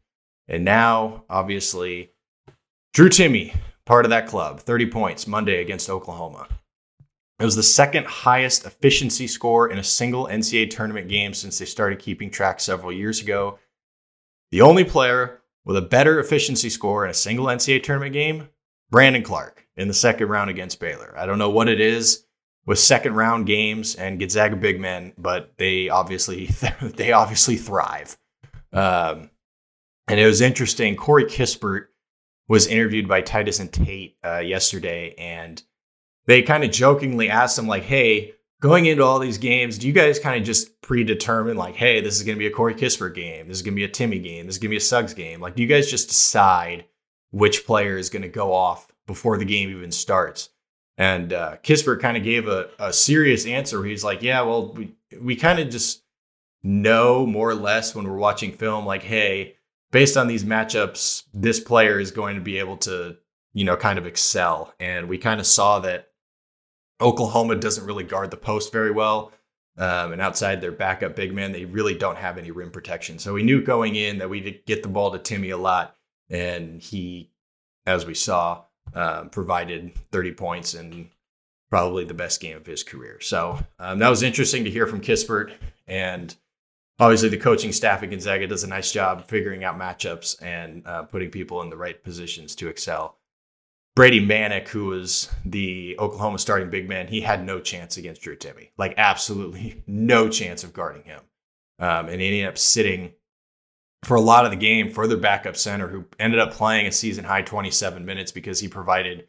And 0.47 0.65
now, 0.65 1.25
obviously, 1.29 2.11
Drew 2.93 3.09
Timme, 3.09 3.55
part 3.85 4.05
of 4.05 4.09
that 4.09 4.27
club, 4.27 4.61
30 4.61 4.87
points 4.87 5.27
Monday 5.27 5.61
against 5.61 5.89
Oklahoma. 5.89 6.47
It 7.39 7.45
was 7.45 7.55
the 7.55 7.63
second 7.63 8.07
highest 8.07 8.65
efficiency 8.65 9.27
score 9.27 9.69
in 9.69 9.77
a 9.77 9.83
single 9.83 10.27
NCAA 10.27 10.71
tournament 10.71 11.07
game 11.07 11.33
since 11.33 11.59
they 11.59 11.65
started 11.65 11.99
keeping 11.99 12.31
track 12.31 12.59
several 12.59 12.91
years 12.91 13.21
ago. 13.21 13.59
The 14.51 14.61
only 14.61 14.83
player 14.83 15.41
with 15.63 15.77
a 15.77 15.81
better 15.81 16.19
efficiency 16.19 16.69
score 16.69 17.05
in 17.05 17.11
a 17.11 17.13
single 17.13 17.45
NCAA 17.45 17.83
tournament 17.83 18.13
game, 18.13 18.49
Brandon 18.89 19.21
Clarke, 19.21 19.67
in 19.75 19.87
the 19.87 19.93
second 19.93 20.29
round 20.29 20.49
against 20.49 20.79
Baylor. 20.79 21.13
I 21.15 21.25
don't 21.25 21.37
know 21.37 21.49
what 21.49 21.69
it 21.69 21.79
is 21.79 22.25
with 22.65 22.79
second 22.79 23.13
round 23.13 23.45
games 23.45 23.93
and 23.95 24.19
Gonzaga 24.19 24.55
big 24.55 24.79
men, 24.79 25.13
but 25.17 25.53
they 25.57 25.89
obviously 25.89 26.45
they 26.81 27.11
obviously 27.11 27.55
thrive. 27.55 28.17
Um, 28.73 29.29
and 30.07 30.19
it 30.19 30.25
was 30.25 30.41
interesting. 30.41 30.95
Corey 30.95 31.25
Kispert 31.25 31.87
was 32.47 32.65
interviewed 32.65 33.07
by 33.07 33.21
Titus 33.21 33.59
and 33.59 33.71
Tate 33.71 34.17
uh, 34.23 34.39
yesterday, 34.39 35.13
and 35.17 35.61
they 36.27 36.43
kind 36.43 36.63
of 36.63 36.71
jokingly 36.71 37.29
asked 37.29 37.57
him 37.57 37.67
like, 37.67 37.83
"Hey, 37.83 38.33
going 38.61 38.85
into 38.85 39.03
all 39.03 39.19
these 39.19 39.37
games, 39.37 39.77
do 39.77 39.87
you 39.87 39.93
guys 39.93 40.19
kind 40.19 40.39
of 40.39 40.45
just 40.45 40.81
predetermine 40.81 41.57
like, 41.57 41.75
hey, 41.75 42.01
this 42.01 42.15
is 42.15 42.23
going 42.23 42.35
to 42.35 42.39
be 42.39 42.47
a 42.47 42.51
Corey 42.51 42.73
Kispert 42.73 43.13
game, 43.13 43.47
this 43.47 43.57
is 43.57 43.63
going 43.63 43.73
to 43.73 43.75
be 43.75 43.83
a 43.83 43.89
Timme 43.89 44.23
game, 44.23 44.45
this 44.45 44.55
is 44.55 44.59
going 44.59 44.69
to 44.69 44.73
be 44.73 44.77
a 44.77 44.81
Suggs 44.81 45.13
game? 45.13 45.41
Like, 45.41 45.55
do 45.55 45.61
you 45.61 45.67
guys 45.67 45.89
just 45.89 46.09
decide 46.09 46.85
which 47.31 47.65
player 47.65 47.97
is 47.97 48.09
going 48.09 48.23
to 48.23 48.29
go 48.29 48.53
off 48.53 48.87
before 49.05 49.37
the 49.37 49.45
game 49.45 49.69
even 49.69 49.91
starts?" 49.91 50.49
And 50.97 51.31
uh, 51.31 51.57
Kispert 51.63 52.01
kind 52.01 52.17
of 52.17 52.23
gave 52.23 52.47
a, 52.47 52.69
a 52.79 52.91
serious 52.91 53.45
answer. 53.45 53.83
He's 53.83 54.03
like, 54.03 54.23
"Yeah, 54.23 54.41
well, 54.41 54.73
we 54.73 54.95
we 55.21 55.35
kind 55.35 55.59
of 55.59 55.69
just 55.69 56.03
know 56.63 57.25
more 57.25 57.49
or 57.49 57.55
less 57.55 57.93
when 57.93 58.07
we're 58.07 58.17
watching 58.17 58.51
film, 58.51 58.85
like, 58.85 59.03
hey." 59.03 59.53
Based 59.89 60.17
on 60.17 60.27
these 60.27 60.43
matchups, 60.43 61.23
this 61.33 61.61
player 61.61 61.97
is 61.97 62.11
going 62.11 62.35
to 62.35 62.41
be 62.41 62.59
able 62.59 62.75
to, 62.79 63.15
you 63.53 63.63
know, 63.63 63.77
kind 63.77 63.97
of 63.97 64.05
excel. 64.05 64.73
And 64.81 65.07
we 65.07 65.17
kind 65.17 65.39
of 65.39 65.47
saw 65.47 65.79
that 65.79 66.06
Oklahoma 67.01 67.55
doesn't 67.55 67.85
really 67.85 68.03
guard 68.03 68.31
the 68.31 68.37
post 68.37 68.71
very 68.71 68.91
well. 68.91 69.31
Um, 69.77 70.11
and 70.13 70.21
outside 70.21 70.59
their 70.59 70.71
backup 70.71 71.15
big 71.15 71.33
man, 71.33 71.51
they 71.51 71.65
really 71.65 71.95
don't 71.95 72.17
have 72.17 72.39
any 72.39 72.49
rim 72.49 72.71
protection. 72.71 73.19
So 73.19 73.33
we 73.33 73.43
knew 73.43 73.61
going 73.61 73.95
in 73.95 74.17
that 74.17 74.29
we'd 74.29 74.65
get 74.65 74.81
the 74.81 74.89
ball 74.89 75.11
to 75.11 75.19
Timme 75.19 75.53
a 75.53 75.57
lot. 75.57 75.95
And 76.29 76.81
he, 76.81 77.29
as 77.85 78.05
we 78.05 78.15
saw, 78.15 78.63
um, 78.95 79.29
provided 79.29 79.93
30 80.11 80.31
points 80.33 80.73
and 80.73 81.09
probably 81.69 82.05
the 82.05 82.13
best 82.13 82.41
game 82.41 82.57
of 82.57 82.65
his 82.65 82.83
career. 82.83 83.19
So 83.21 83.59
um, 83.77 83.99
that 83.99 84.09
was 84.09 84.23
interesting 84.23 84.63
to 84.63 84.71
hear 84.71 84.87
from 84.87 85.01
Kispert. 85.01 85.53
And 85.85 86.35
obviously, 86.99 87.29
the 87.29 87.37
coaching 87.37 87.71
staff 87.71 88.01
at 88.01 88.09
Gonzaga 88.09 88.47
does 88.47 88.63
a 88.63 88.67
nice 88.67 88.91
job 88.91 89.27
figuring 89.27 89.63
out 89.63 89.77
matchups 89.77 90.41
and 90.41 90.85
uh, 90.87 91.03
putting 91.03 91.29
people 91.29 91.61
in 91.61 91.69
the 91.69 91.77
right 91.77 92.01
positions 92.03 92.55
to 92.55 92.67
excel. 92.67 93.16
Brady 93.97 94.23
Manek, 94.23 94.67
who 94.67 94.85
was 94.85 95.27
the 95.43 95.95
Oklahoma 95.97 96.37
starting 96.37 96.69
big 96.69 96.87
man, 96.87 97.07
he 97.07 97.19
had 97.19 97.43
no 97.43 97.59
chance 97.59 97.97
against 97.97 98.21
Drew 98.21 98.35
Timme. 98.35 98.69
Like 98.77 98.93
absolutely 98.95 99.81
no 99.87 100.29
chance 100.29 100.63
of 100.63 100.71
guarding 100.71 101.01
him. 101.01 101.19
Um, 101.79 102.07
and 102.07 102.21
he 102.21 102.27
ended 102.27 102.47
up 102.47 102.59
sitting 102.59 103.13
for 104.03 104.13
a 104.13 104.21
lot 104.21 104.45
of 104.45 104.51
the 104.51 104.57
game 104.57 104.91
for 104.91 105.07
their 105.07 105.17
backup 105.17 105.57
center, 105.57 105.87
who 105.87 106.05
ended 106.19 106.39
up 106.39 106.51
playing 106.51 106.85
a 106.85 106.91
season 106.91 107.25
high 107.25 107.41
27 107.41 108.05
minutes 108.05 108.31
because 108.31 108.59
he 108.59 108.67
provided 108.67 109.25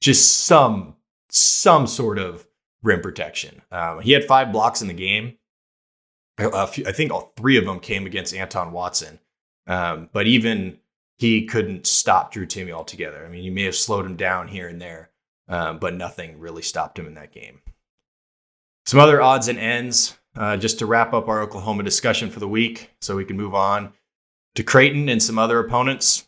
just 0.00 0.44
some 0.44 0.94
some 1.28 1.88
sort 1.88 2.20
of 2.20 2.46
rim 2.84 3.00
protection. 3.00 3.60
Um, 3.72 4.02
he 4.02 4.12
had 4.12 4.24
five 4.24 4.52
blocks 4.52 4.82
in 4.82 4.86
the 4.86 4.94
game. 4.94 5.36
Few, 6.38 6.52
I 6.52 6.92
think 6.92 7.10
all 7.10 7.32
three 7.36 7.56
of 7.56 7.64
them 7.64 7.80
came 7.80 8.06
against 8.06 8.36
Anton 8.36 8.70
Watson. 8.70 9.18
Um, 9.66 10.10
but 10.12 10.28
even 10.28 10.78
he 11.22 11.44
couldn't 11.44 11.86
stop 11.86 12.32
Drew 12.32 12.46
Timme 12.46 12.72
altogether. 12.72 13.24
I 13.24 13.28
mean, 13.28 13.44
you 13.44 13.52
may 13.52 13.62
have 13.62 13.76
slowed 13.76 14.04
him 14.04 14.16
down 14.16 14.48
here 14.48 14.66
and 14.66 14.82
there, 14.82 15.10
um, 15.48 15.78
but 15.78 15.94
nothing 15.94 16.40
really 16.40 16.62
stopped 16.62 16.98
him 16.98 17.06
in 17.06 17.14
that 17.14 17.32
game. 17.32 17.60
Some 18.86 18.98
other 18.98 19.22
odds 19.22 19.46
and 19.46 19.56
ends, 19.56 20.18
uh, 20.34 20.56
just 20.56 20.80
to 20.80 20.86
wrap 20.86 21.14
up 21.14 21.28
our 21.28 21.40
Oklahoma 21.40 21.84
discussion 21.84 22.28
for 22.28 22.40
the 22.40 22.48
week, 22.48 22.90
so 23.00 23.14
we 23.14 23.24
can 23.24 23.36
move 23.36 23.54
on 23.54 23.92
to 24.56 24.64
Creighton 24.64 25.08
and 25.08 25.22
some 25.22 25.38
other 25.38 25.60
opponents. 25.60 26.26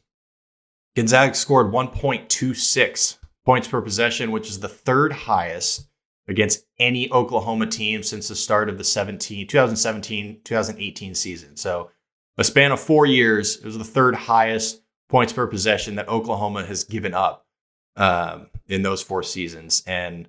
Gonzaga 0.95 1.35
scored 1.35 1.73
1.26 1.73 3.19
points 3.45 3.67
per 3.67 3.83
possession, 3.83 4.31
which 4.31 4.49
is 4.49 4.61
the 4.61 4.69
third 4.69 5.13
highest 5.13 5.89
against 6.29 6.67
any 6.79 7.11
Oklahoma 7.11 7.67
team 7.67 8.05
since 8.05 8.29
the 8.29 8.37
start 8.37 8.69
of 8.69 8.79
the 8.79 8.85
17, 8.85 9.49
2017 9.49 10.41
2018 10.45 11.15
season. 11.17 11.57
So, 11.57 11.91
a 12.39 12.45
span 12.45 12.71
of 12.71 12.79
four 12.79 13.07
years, 13.07 13.57
it 13.57 13.65
was 13.65 13.79
the 13.79 13.85
third 13.85 14.15
highest 14.15 14.83
points 15.15 15.33
per 15.33 15.47
possession 15.47 15.95
that 15.95 16.09
Oklahoma 16.09 16.65
has 16.65 16.83
given 16.83 17.15
up 17.15 17.47
um, 17.95 18.49
in 18.67 18.83
those 18.83 19.01
four 19.01 19.23
seasons. 19.23 19.85
And 19.87 20.29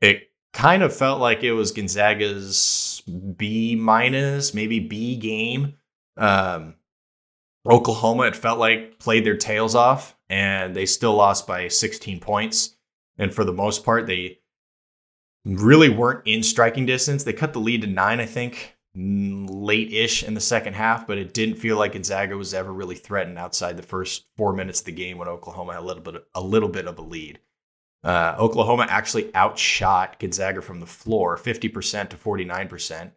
it 0.00 0.32
kind 0.52 0.82
of 0.82 0.92
felt 0.92 1.20
like 1.20 1.44
it 1.44 1.52
was 1.52 1.70
Gonzaga's 1.70 3.04
B 3.36 3.76
minus, 3.76 4.52
maybe 4.52 4.80
B 4.80 5.14
game. 5.14 5.74
Um, 6.16 6.74
Oklahoma, 7.70 8.24
it 8.24 8.34
felt 8.34 8.58
like 8.58 8.98
played 8.98 9.24
their 9.24 9.36
tails 9.36 9.76
off 9.76 10.16
and 10.28 10.74
they 10.74 10.86
still 10.86 11.14
lost 11.14 11.46
by 11.46 11.68
16 11.68 12.18
points. 12.18 12.74
And 13.18 13.32
for 13.32 13.44
the 13.44 13.52
most 13.52 13.84
part, 13.84 14.08
they 14.08 14.40
really 15.44 15.88
weren't 15.88 16.26
in 16.26 16.42
striking 16.42 16.84
distance. 16.84 17.22
They 17.22 17.32
cut 17.32 17.52
the 17.52 17.60
lead 17.60 17.82
to 17.82 17.86
nine, 17.86 18.18
I 18.18 18.26
think, 18.26 18.75
late 18.96 19.92
ish 19.92 20.22
in 20.22 20.34
the 20.34 20.40
second 20.40 20.74
half, 20.74 21.06
but 21.06 21.18
it 21.18 21.34
didn't 21.34 21.56
feel 21.56 21.76
like 21.76 21.92
Gonzaga 21.92 22.36
was 22.36 22.54
ever 22.54 22.72
really 22.72 22.94
threatened 22.94 23.38
outside 23.38 23.76
the 23.76 23.82
first 23.82 24.24
four 24.36 24.54
minutes 24.54 24.80
of 24.80 24.86
the 24.86 24.92
game 24.92 25.18
when 25.18 25.28
Oklahoma 25.28 25.74
had 25.74 25.82
a 25.82 25.84
little 25.84 26.02
bit, 26.02 26.26
a 26.34 26.40
little 26.40 26.68
bit 26.68 26.86
of 26.86 26.98
a 26.98 27.02
lead. 27.02 27.38
Uh, 28.02 28.36
Oklahoma 28.38 28.86
actually 28.88 29.34
outshot 29.34 30.18
Gonzaga 30.18 30.62
from 30.62 30.80
the 30.80 30.86
floor 30.86 31.36
50% 31.36 32.08
to 32.10 32.16
49%, 32.16 33.10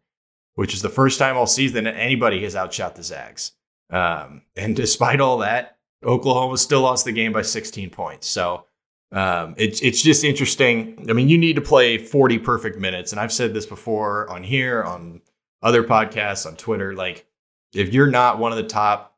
which 0.55 0.73
is 0.73 0.81
the 0.81 0.89
first 0.89 1.19
time 1.19 1.37
all 1.37 1.47
season 1.47 1.85
that 1.85 1.95
anybody 1.95 2.43
has 2.43 2.55
outshot 2.55 2.95
the 2.95 3.03
Zags. 3.03 3.53
Um, 3.89 4.41
and 4.55 4.75
despite 4.75 5.21
all 5.21 5.37
that, 5.37 5.77
Oklahoma 6.03 6.57
still 6.57 6.81
lost 6.81 7.05
the 7.05 7.11
game 7.11 7.31
by 7.31 7.41
16 7.41 7.89
points. 7.89 8.27
So 8.27 8.65
um, 9.11 9.55
it's 9.57 10.01
just 10.01 10.23
interesting. 10.23 11.05
I 11.09 11.13
mean, 11.13 11.29
you 11.29 11.37
need 11.37 11.55
to 11.55 11.61
play 11.61 11.97
40 11.97 12.39
perfect 12.39 12.77
minutes, 12.77 13.11
and 13.11 13.19
I've 13.19 13.33
said 13.33 13.53
this 13.53 13.65
before 13.65 14.29
on 14.29 14.43
here, 14.43 14.83
on 14.83 15.21
other 15.61 15.83
podcasts 15.83 16.45
on 16.45 16.55
Twitter. 16.55 16.93
Like, 16.93 17.25
if 17.73 17.93
you're 17.93 18.07
not 18.07 18.39
one 18.39 18.51
of 18.51 18.57
the 18.57 18.63
top, 18.63 19.17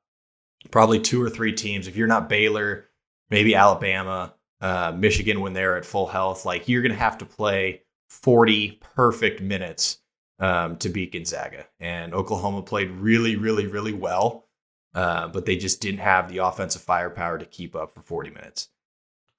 probably 0.69 0.99
two 0.99 1.21
or 1.21 1.29
three 1.29 1.53
teams, 1.53 1.87
if 1.87 1.95
you're 1.95 2.07
not 2.07 2.29
Baylor, 2.29 2.85
maybe 3.29 3.55
Alabama, 3.55 4.33
uh, 4.59 4.93
Michigan 4.95 5.41
when 5.41 5.53
they're 5.53 5.77
at 5.77 5.85
full 5.85 6.07
health, 6.07 6.45
like 6.45 6.67
you're 6.67 6.81
going 6.81 6.91
to 6.91 6.97
have 6.97 7.17
to 7.19 7.25
play 7.25 7.81
40 8.09 8.79
perfect 8.95 9.41
minutes 9.41 9.99
um, 10.39 10.75
to 10.77 10.89
beat 10.89 11.13
Gonzaga. 11.13 11.65
And 11.79 12.13
Oklahoma 12.13 12.61
played 12.61 12.91
really, 12.91 13.35
really, 13.35 13.67
really 13.67 13.93
well, 13.93 14.47
uh, 14.93 15.27
but 15.29 15.45
they 15.45 15.55
just 15.55 15.81
didn't 15.81 15.99
have 15.99 16.29
the 16.29 16.39
offensive 16.39 16.81
firepower 16.81 17.37
to 17.37 17.45
keep 17.45 17.75
up 17.75 17.93
for 17.93 18.01
40 18.01 18.31
minutes. 18.31 18.69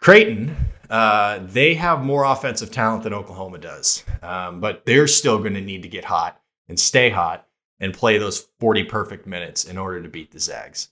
Creighton, 0.00 0.56
uh, 0.90 1.38
they 1.44 1.74
have 1.74 2.02
more 2.02 2.24
offensive 2.24 2.72
talent 2.72 3.04
than 3.04 3.14
Oklahoma 3.14 3.58
does, 3.58 4.02
um, 4.22 4.60
but 4.60 4.84
they're 4.84 5.06
still 5.06 5.38
going 5.38 5.54
to 5.54 5.60
need 5.60 5.82
to 5.82 5.88
get 5.88 6.04
hot 6.04 6.41
and 6.72 6.80
stay 6.80 7.10
hot 7.10 7.46
and 7.80 7.92
play 7.92 8.16
those 8.16 8.48
40 8.60 8.84
perfect 8.84 9.26
minutes 9.26 9.66
in 9.66 9.76
order 9.76 10.02
to 10.02 10.08
beat 10.08 10.30
the 10.30 10.40
Zags. 10.40 10.88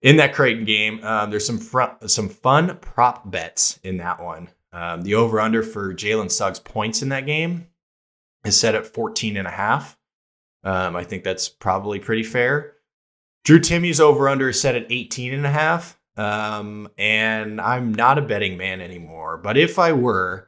In 0.00 0.16
that 0.16 0.32
Creighton 0.32 0.64
game, 0.64 1.04
um, 1.04 1.28
there's 1.28 1.44
some 1.44 1.60
some 2.06 2.30
fun 2.30 2.78
prop 2.80 3.30
bets 3.30 3.78
in 3.82 3.98
that 3.98 4.18
one. 4.18 4.48
Um, 4.72 5.02
the 5.02 5.14
over 5.14 5.40
under 5.40 5.62
for 5.62 5.92
Jalen 5.92 6.30
Suggs 6.30 6.58
points 6.58 7.02
in 7.02 7.10
that 7.10 7.26
game 7.26 7.66
is 8.46 8.58
set 8.58 8.74
at 8.74 8.86
14 8.86 9.36
and 9.36 9.46
a 9.46 9.50
half. 9.50 9.98
Um, 10.64 10.96
I 10.96 11.04
think 11.04 11.22
that's 11.22 11.50
probably 11.50 11.98
pretty 11.98 12.22
fair. 12.22 12.76
Drew 13.44 13.60
Timme's 13.60 14.00
over 14.00 14.26
under 14.26 14.48
is 14.48 14.58
set 14.58 14.74
at 14.74 14.86
18 14.88 15.34
and 15.34 15.44
a 15.44 15.50
half. 15.50 16.00
Um, 16.16 16.88
and 16.96 17.60
I'm 17.60 17.92
not 17.92 18.16
a 18.16 18.22
betting 18.22 18.56
man 18.56 18.80
anymore, 18.80 19.36
but 19.36 19.58
if 19.58 19.78
I 19.78 19.92
were, 19.92 20.47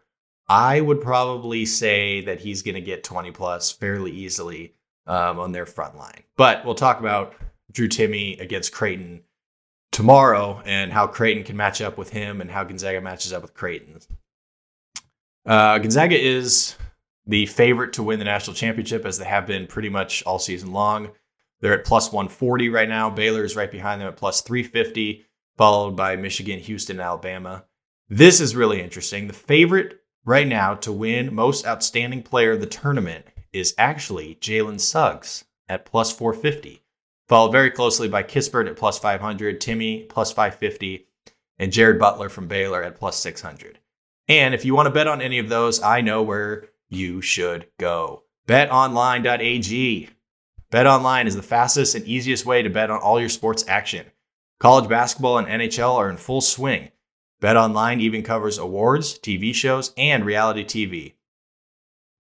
I 0.51 0.81
would 0.81 1.01
probably 1.01 1.65
say 1.65 2.23
that 2.23 2.41
he's 2.41 2.63
going 2.63 2.75
to 2.75 2.81
get 2.81 3.05
20 3.05 3.31
plus 3.31 3.71
fairly 3.71 4.11
easily 4.11 4.75
um, 5.07 5.39
on 5.39 5.53
their 5.53 5.65
front 5.65 5.97
line. 5.97 6.25
But 6.37 6.65
we'll 6.65 6.75
talk 6.75 6.99
about 6.99 7.35
Drew 7.71 7.89
Timme 7.89 8.41
against 8.41 8.73
Creighton 8.73 9.23
tomorrow 9.93 10.61
and 10.65 10.93
how 10.93 11.07
Creighton 11.07 11.45
can 11.45 11.57
match 11.57 11.81
up 11.81 11.97
with 11.97 12.11
him 12.11 12.41
and 12.41 12.51
how 12.51 12.65
Gonzaga 12.65 13.01
matches 13.01 13.33
up 13.33 13.43
with 13.43 13.55
Creighton. 13.55 14.01
Uh, 15.47 15.79
Gonzaga 15.79 16.21
is 16.21 16.75
the 17.29 17.47
favorite 17.47 17.93
to 17.93 18.03
win 18.03 18.19
the 18.19 18.25
national 18.25 18.57
championship 18.57 19.07
as 19.07 19.19
they 19.19 19.27
have 19.27 19.47
been 19.47 19.69
pretty 19.69 19.89
much 19.89 20.25
all 20.25 20.41
season 20.41 20.73
long. 20.73 21.13
They're 21.61 21.79
at 21.79 21.85
plus 21.85 22.13
140 22.13 22.71
right 22.71 22.89
now. 22.89 23.09
Baylor 23.09 23.45
is 23.45 23.55
right 23.55 23.71
behind 23.71 24.01
them 24.01 24.09
at 24.09 24.17
plus 24.17 24.41
350, 24.41 25.27
followed 25.57 25.95
by 25.95 26.17
Michigan, 26.17 26.59
Houston, 26.59 26.97
and 26.97 27.07
Alabama. 27.07 27.67
This 28.09 28.41
is 28.41 28.57
really 28.57 28.81
interesting. 28.83 29.29
The 29.29 29.33
favorite 29.33 30.00
right 30.25 30.47
now 30.47 30.75
to 30.75 30.93
win 30.93 31.35
most 31.35 31.67
outstanding 31.67 32.23
player 32.23 32.53
of 32.53 32.61
the 32.61 32.67
tournament 32.67 33.27
is 33.53 33.75
actually 33.79 34.37
Jalen 34.37 34.81
Suggs 34.81 35.45
at 35.69 35.85
plus 35.85 36.13
450, 36.13 36.83
followed 37.29 37.53
very 37.53 37.71
closely 37.71 38.09
by 38.09 38.23
Kispert 38.23 38.69
at 38.69 38.77
plus 38.77 38.99
500, 38.99 39.61
Timme 39.61 40.09
plus 40.09 40.33
550, 40.33 41.07
and 41.59 41.73
Jared 41.73 41.99
Butler 41.99 42.29
from 42.29 42.49
Baylor 42.49 42.83
at 42.83 42.97
plus 42.97 43.19
600. 43.19 43.79
And 44.29 44.55
if 44.55 44.65
you 44.65 44.75
want 44.75 44.87
to 44.87 44.95
bet 44.95 45.09
on 45.09 45.21
any 45.21 45.39
of 45.39 45.49
those, 45.49 45.83
I 45.83 46.01
know 46.01 46.23
where 46.23 46.69
you 46.89 47.21
should 47.21 47.67
go. 47.79 48.25
BetOnline.ag. 48.47 50.09
BetOnline 50.73 51.27
is 51.27 51.37
the 51.37 51.43
fastest 51.43 51.95
and 51.95 52.05
easiest 52.05 52.47
way 52.47 52.63
to 52.63 52.71
bet 52.71 52.91
on 52.91 53.01
all 53.01 53.19
your 53.19 53.29
sports 53.29 53.65
action. 53.67 54.07
College 54.61 54.89
basketball 54.89 55.39
and 55.39 55.49
NHL 55.49 55.97
are 55.97 56.11
in 56.11 56.17
full 56.17 56.41
swing. 56.41 56.91
BetOnline 57.41 58.01
even 58.01 58.23
covers 58.23 58.59
awards, 58.59 59.19
TV 59.19 59.55
shows, 59.55 59.93
and 59.97 60.27
reality 60.27 60.63
TV. 60.63 61.15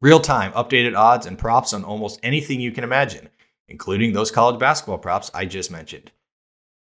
Real 0.00 0.20
time, 0.20 0.50
updated 0.52 0.96
odds 0.96 1.26
and 1.26 1.38
props 1.38 1.74
on 1.74 1.84
almost 1.84 2.20
anything 2.22 2.58
you 2.58 2.72
can 2.72 2.84
imagine, 2.84 3.28
including 3.68 4.12
those 4.12 4.30
college 4.30 4.58
basketball 4.58 4.96
props 4.96 5.30
I 5.34 5.44
just 5.44 5.70
mentioned. 5.70 6.10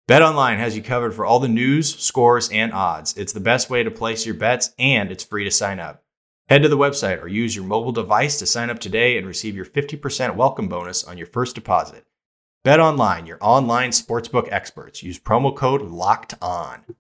BetOnline 0.08 0.58
has 0.58 0.76
you 0.76 0.82
covered 0.82 1.12
for 1.12 1.24
all 1.24 1.40
the 1.40 1.48
news, 1.48 1.96
scores, 1.96 2.48
and 2.50 2.72
odds. 2.72 3.16
It's 3.16 3.32
the 3.32 3.40
best 3.40 3.68
way 3.68 3.82
to 3.82 3.90
place 3.90 4.24
your 4.24 4.36
bets, 4.36 4.74
and 4.78 5.10
it's 5.10 5.24
free 5.24 5.42
to 5.42 5.50
sign 5.50 5.80
up. 5.80 6.04
Head 6.48 6.62
to 6.62 6.68
the 6.68 6.78
website 6.78 7.22
or 7.22 7.28
use 7.28 7.54
your 7.54 7.64
mobile 7.64 7.92
device 7.92 8.38
to 8.38 8.46
sign 8.46 8.70
up 8.70 8.78
today 8.78 9.18
and 9.18 9.26
receive 9.26 9.56
your 9.56 9.64
50% 9.64 10.36
welcome 10.36 10.68
bonus 10.68 11.02
on 11.02 11.18
your 11.18 11.28
first 11.28 11.56
deposit. 11.56 12.06
Bet 12.62 12.78
online, 12.78 13.26
your 13.26 13.38
online 13.40 13.90
sportsbook 13.90 14.48
experts. 14.52 15.02
Use 15.02 15.18
promo 15.18 15.54
code 15.54 15.82
LOCKED 15.82 16.34
ON. 16.42 16.96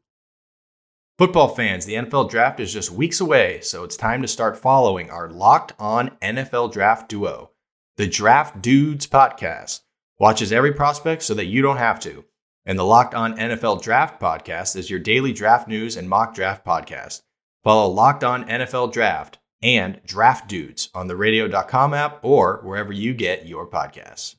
Football 1.20 1.48
fans, 1.48 1.84
the 1.84 1.96
NFL 1.96 2.30
draft 2.30 2.60
is 2.60 2.72
just 2.72 2.90
weeks 2.90 3.20
away, 3.20 3.60
so 3.60 3.84
it's 3.84 3.94
time 3.94 4.22
to 4.22 4.26
start 4.26 4.56
following 4.56 5.10
our 5.10 5.28
Locked 5.28 5.74
On 5.78 6.12
NFL 6.22 6.72
Draft 6.72 7.10
duo, 7.10 7.50
the 7.98 8.06
Draft 8.06 8.62
Dudes 8.62 9.06
podcast. 9.06 9.80
Watches 10.18 10.50
every 10.50 10.72
prospect 10.72 11.20
so 11.20 11.34
that 11.34 11.44
you 11.44 11.60
don't 11.60 11.76
have 11.76 12.00
to. 12.00 12.24
And 12.64 12.78
the 12.78 12.86
Locked 12.86 13.14
On 13.14 13.36
NFL 13.36 13.82
Draft 13.82 14.18
podcast 14.18 14.76
is 14.76 14.88
your 14.88 14.98
daily 14.98 15.34
draft 15.34 15.68
news 15.68 15.94
and 15.94 16.08
mock 16.08 16.34
draft 16.34 16.64
podcast. 16.64 17.20
Follow 17.64 17.92
Locked 17.92 18.24
On 18.24 18.48
NFL 18.48 18.90
Draft 18.90 19.40
and 19.60 20.00
Draft 20.06 20.48
Dudes 20.48 20.88
on 20.94 21.06
the 21.06 21.16
radio.com 21.16 21.92
app 21.92 22.24
or 22.24 22.62
wherever 22.62 22.94
you 22.94 23.12
get 23.12 23.46
your 23.46 23.66
podcasts. 23.66 24.36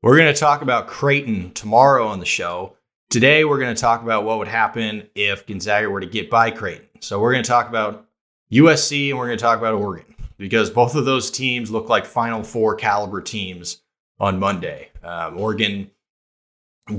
We're 0.00 0.16
going 0.16 0.32
to 0.32 0.38
talk 0.38 0.62
about 0.62 0.86
Creighton 0.86 1.50
tomorrow 1.54 2.06
on 2.06 2.20
the 2.20 2.24
show. 2.24 2.76
Today, 3.14 3.44
we're 3.44 3.60
going 3.60 3.72
to 3.72 3.80
talk 3.80 4.02
about 4.02 4.24
what 4.24 4.38
would 4.38 4.48
happen 4.48 5.08
if 5.14 5.46
Gonzaga 5.46 5.88
were 5.88 6.00
to 6.00 6.06
get 6.06 6.28
by 6.28 6.50
Creighton. 6.50 6.88
So, 6.98 7.20
we're 7.20 7.30
going 7.30 7.44
to 7.44 7.48
talk 7.48 7.68
about 7.68 8.08
USC 8.50 9.10
and 9.10 9.18
we're 9.20 9.26
going 9.26 9.38
to 9.38 9.42
talk 9.42 9.56
about 9.56 9.74
Oregon 9.74 10.16
because 10.36 10.68
both 10.68 10.96
of 10.96 11.04
those 11.04 11.30
teams 11.30 11.70
look 11.70 11.88
like 11.88 12.06
Final 12.06 12.42
Four 12.42 12.74
caliber 12.74 13.20
teams 13.20 13.82
on 14.18 14.40
Monday. 14.40 14.90
Um, 15.04 15.38
Oregon 15.38 15.92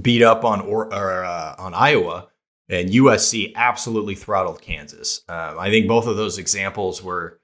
beat 0.02 0.22
up 0.22 0.46
on 0.46 0.62
or, 0.62 0.86
or 0.86 1.26
uh, 1.26 1.56
on 1.58 1.74
Iowa, 1.74 2.30
and 2.70 2.92
USC 2.92 3.54
absolutely 3.56 4.16
throttled 4.16 4.62
Kansas. 4.62 5.22
Um, 5.28 5.60
I 5.60 5.70
think 5.70 5.86
both 5.86 6.08
of 6.08 6.16
those 6.16 6.38
examples 6.38 7.04
were 7.04 7.42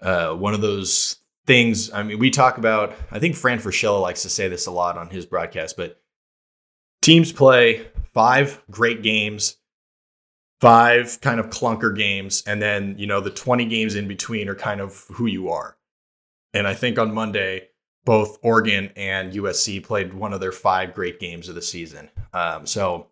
uh, 0.00 0.32
one 0.32 0.54
of 0.54 0.62
those 0.62 1.18
things. 1.46 1.92
I 1.92 2.02
mean, 2.02 2.18
we 2.18 2.30
talk 2.30 2.56
about. 2.56 2.94
I 3.10 3.18
think 3.18 3.36
Fran 3.36 3.58
Fraschilla 3.58 4.00
likes 4.00 4.22
to 4.22 4.30
say 4.30 4.48
this 4.48 4.64
a 4.64 4.70
lot 4.70 4.96
on 4.96 5.10
his 5.10 5.26
broadcast, 5.26 5.76
but 5.76 6.00
teams 7.02 7.30
play 7.30 7.86
five 8.16 8.62
great 8.70 9.02
games, 9.02 9.58
five 10.58 11.20
kind 11.20 11.38
of 11.38 11.50
clunker 11.50 11.94
games, 11.94 12.42
and 12.46 12.62
then 12.62 12.96
you 12.98 13.06
know 13.06 13.20
the 13.20 13.30
twenty 13.30 13.66
games 13.66 13.94
in 13.94 14.08
between 14.08 14.48
are 14.48 14.54
kind 14.54 14.80
of 14.80 15.04
who 15.12 15.26
you 15.26 15.50
are. 15.50 15.76
And 16.54 16.66
I 16.66 16.72
think 16.72 16.98
on 16.98 17.12
Monday, 17.12 17.68
both 18.06 18.38
Oregon 18.42 18.90
and 18.96 19.34
USC 19.34 19.84
played 19.84 20.14
one 20.14 20.32
of 20.32 20.40
their 20.40 20.52
five 20.52 20.94
great 20.94 21.20
games 21.20 21.50
of 21.50 21.54
the 21.54 21.60
season. 21.60 22.08
Um, 22.32 22.64
so 22.64 23.08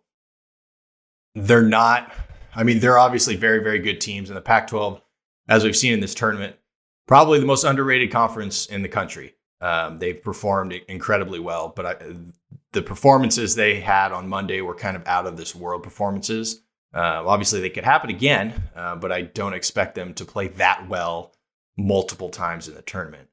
they're 1.35 1.61
not. 1.61 2.11
I 2.55 2.63
mean, 2.63 2.79
they're 2.79 2.97
obviously 2.97 3.35
very, 3.35 3.59
very 3.61 3.79
good 3.79 4.01
teams 4.01 4.29
in 4.29 4.35
the 4.35 4.41
Pac-12, 4.41 5.01
as 5.49 5.63
we've 5.63 5.75
seen 5.75 5.93
in 5.93 5.99
this 5.99 6.15
tournament 6.15 6.55
probably 7.07 7.39
the 7.39 7.45
most 7.45 7.63
underrated 7.63 8.11
conference 8.11 8.65
in 8.67 8.81
the 8.81 8.89
country. 8.89 9.35
Um, 9.61 9.99
they've 9.99 10.21
performed 10.21 10.73
incredibly 10.87 11.39
well, 11.39 11.73
but 11.75 11.85
I, 11.85 11.95
the 12.75 12.81
performances 12.81 13.55
they 13.55 13.79
had 13.79 14.11
on 14.11 14.27
Monday 14.27 14.61
were 14.61 14.75
kind 14.75 14.95
of 14.95 15.07
out 15.07 15.25
of 15.25 15.37
this 15.37 15.55
world 15.55 15.81
performances. 15.81 16.61
Uh, 16.93 17.23
obviously, 17.25 17.61
they 17.61 17.69
could 17.69 17.85
happen 17.85 18.09
again, 18.09 18.53
uh, 18.75 18.95
but 18.95 19.11
I 19.11 19.23
don't 19.23 19.53
expect 19.53 19.95
them 19.95 20.13
to 20.15 20.25
play 20.25 20.49
that 20.49 20.87
well 20.87 21.33
multiple 21.77 22.29
times 22.29 22.67
in 22.67 22.75
the 22.75 22.81
tournament. 22.81 23.29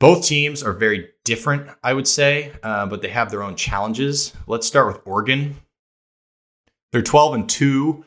Both 0.00 0.24
teams 0.24 0.62
are 0.62 0.72
very 0.72 1.10
different, 1.24 1.70
I 1.82 1.92
would 1.92 2.06
say, 2.06 2.52
uh, 2.62 2.86
but 2.86 3.02
they 3.02 3.08
have 3.08 3.30
their 3.30 3.42
own 3.42 3.56
challenges. 3.56 4.32
Let's 4.46 4.66
start 4.66 4.86
with 4.86 5.06
Oregon. 5.06 5.56
They're 6.92 7.02
12 7.02 7.34
and 7.34 7.48
2 7.48 8.04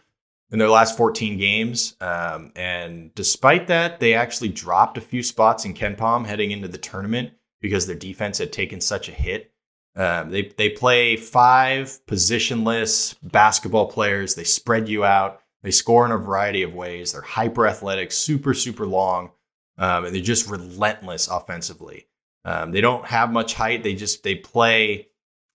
in 0.51 0.59
their 0.59 0.69
last 0.69 0.95
14 0.97 1.37
games. 1.37 1.95
Um, 1.99 2.53
and 2.55 3.13
despite 3.13 3.67
that, 3.67 3.99
they 3.99 4.13
actually 4.13 4.49
dropped 4.49 4.97
a 4.97 5.01
few 5.01 5.21
spots 5.21 5.65
in 5.65 5.73
KenPom 5.73 6.25
heading 6.25 6.51
into 6.51 6.69
the 6.69 6.77
tournament 6.77 7.31
because 7.59 7.87
their 7.87 7.95
defense 7.95 8.37
had 8.37 8.53
taken 8.53 8.79
such 8.79 9.09
a 9.09 9.13
hit. 9.13 9.50
Um, 9.95 10.29
they, 10.29 10.53
they 10.57 10.69
play 10.69 11.17
five 11.17 11.99
positionless 12.07 13.15
basketball 13.23 13.87
players. 13.87 14.35
They 14.35 14.43
spread 14.43 14.87
you 14.87 15.03
out. 15.03 15.41
They 15.63 15.71
score 15.71 16.05
in 16.05 16.11
a 16.11 16.17
variety 16.17 16.63
of 16.63 16.73
ways. 16.73 17.11
They're 17.11 17.21
hyper 17.21 17.67
athletic, 17.67 18.11
super, 18.11 18.53
super 18.53 18.87
long, 18.87 19.31
um, 19.77 20.05
and 20.05 20.15
they're 20.15 20.21
just 20.21 20.49
relentless 20.49 21.27
offensively. 21.27 22.07
Um, 22.45 22.71
they 22.71 22.81
don't 22.81 23.05
have 23.05 23.31
much 23.31 23.53
height. 23.53 23.83
They 23.83 23.93
just 23.93 24.23
they 24.23 24.35
play 24.35 25.09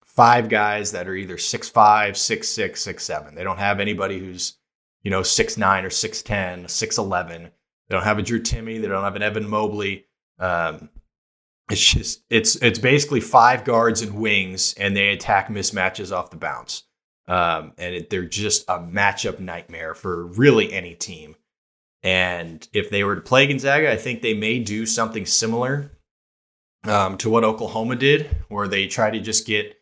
five 0.05 0.49
guys 0.49 0.93
that 0.93 1.09
are 1.09 1.15
either 1.15 1.39
six 1.39 1.69
five, 1.69 2.17
six 2.17 2.49
six, 2.49 2.83
six 2.83 3.05
seven. 3.05 3.35
They 3.35 3.43
don't 3.43 3.59
have 3.59 3.81
anybody 3.81 4.19
who's 4.19 4.59
you 5.07 5.11
know, 5.11 5.23
six 5.23 5.57
nine 5.57 5.85
or 5.85 5.91
six 5.91 6.21
ten, 6.21 6.67
six 6.67 6.99
eleven. 6.99 7.45
They 7.45 7.95
don't 7.95 8.03
have 8.03 8.19
a 8.19 8.23
Drew 8.23 8.43
Timme. 8.43 8.83
They 8.83 8.89
don't 8.89 9.05
have 9.05 9.15
an 9.15 9.23
Evan 9.23 9.49
Mobley. 9.49 10.05
Um, 10.41 10.91
it's 11.71 11.85
just 11.85 12.23
it's 12.31 12.57
it's 12.57 12.79
basically 12.79 13.21
five 13.21 13.65
guards 13.65 14.03
and 14.03 14.19
wings, 14.19 14.75
and 14.79 14.97
they 14.97 15.09
attack 15.09 15.49
mismatches 15.49 16.15
off 16.17 16.31
the 16.31 16.37
bounce. 16.37 16.85
Um, 17.29 17.73
and 17.77 17.95
it, 17.95 18.11
they're 18.11 18.25
just 18.25 18.65
a 18.69 18.79
matchup 18.79 19.41
nightmare 19.41 19.95
for 19.95 20.27
really 20.27 20.73
any 20.73 20.95
team. 20.95 21.35
And 22.05 22.67
if 22.73 22.89
they 22.89 23.03
were 23.03 23.17
to 23.17 23.21
play 23.21 23.49
Gonzaga, 23.49 23.91
I 23.91 23.97
think 23.97 24.23
they 24.23 24.35
may 24.35 24.61
do 24.61 24.87
something 24.87 25.27
similar 25.27 25.91
um, 26.85 27.19
to 27.19 27.29
what 27.29 27.43
Oklahoma 27.43 27.97
did, 27.97 28.45
where 28.49 28.69
they 28.69 28.87
try 28.87 29.11
to 29.11 29.19
just 29.19 29.45
get 29.45 29.77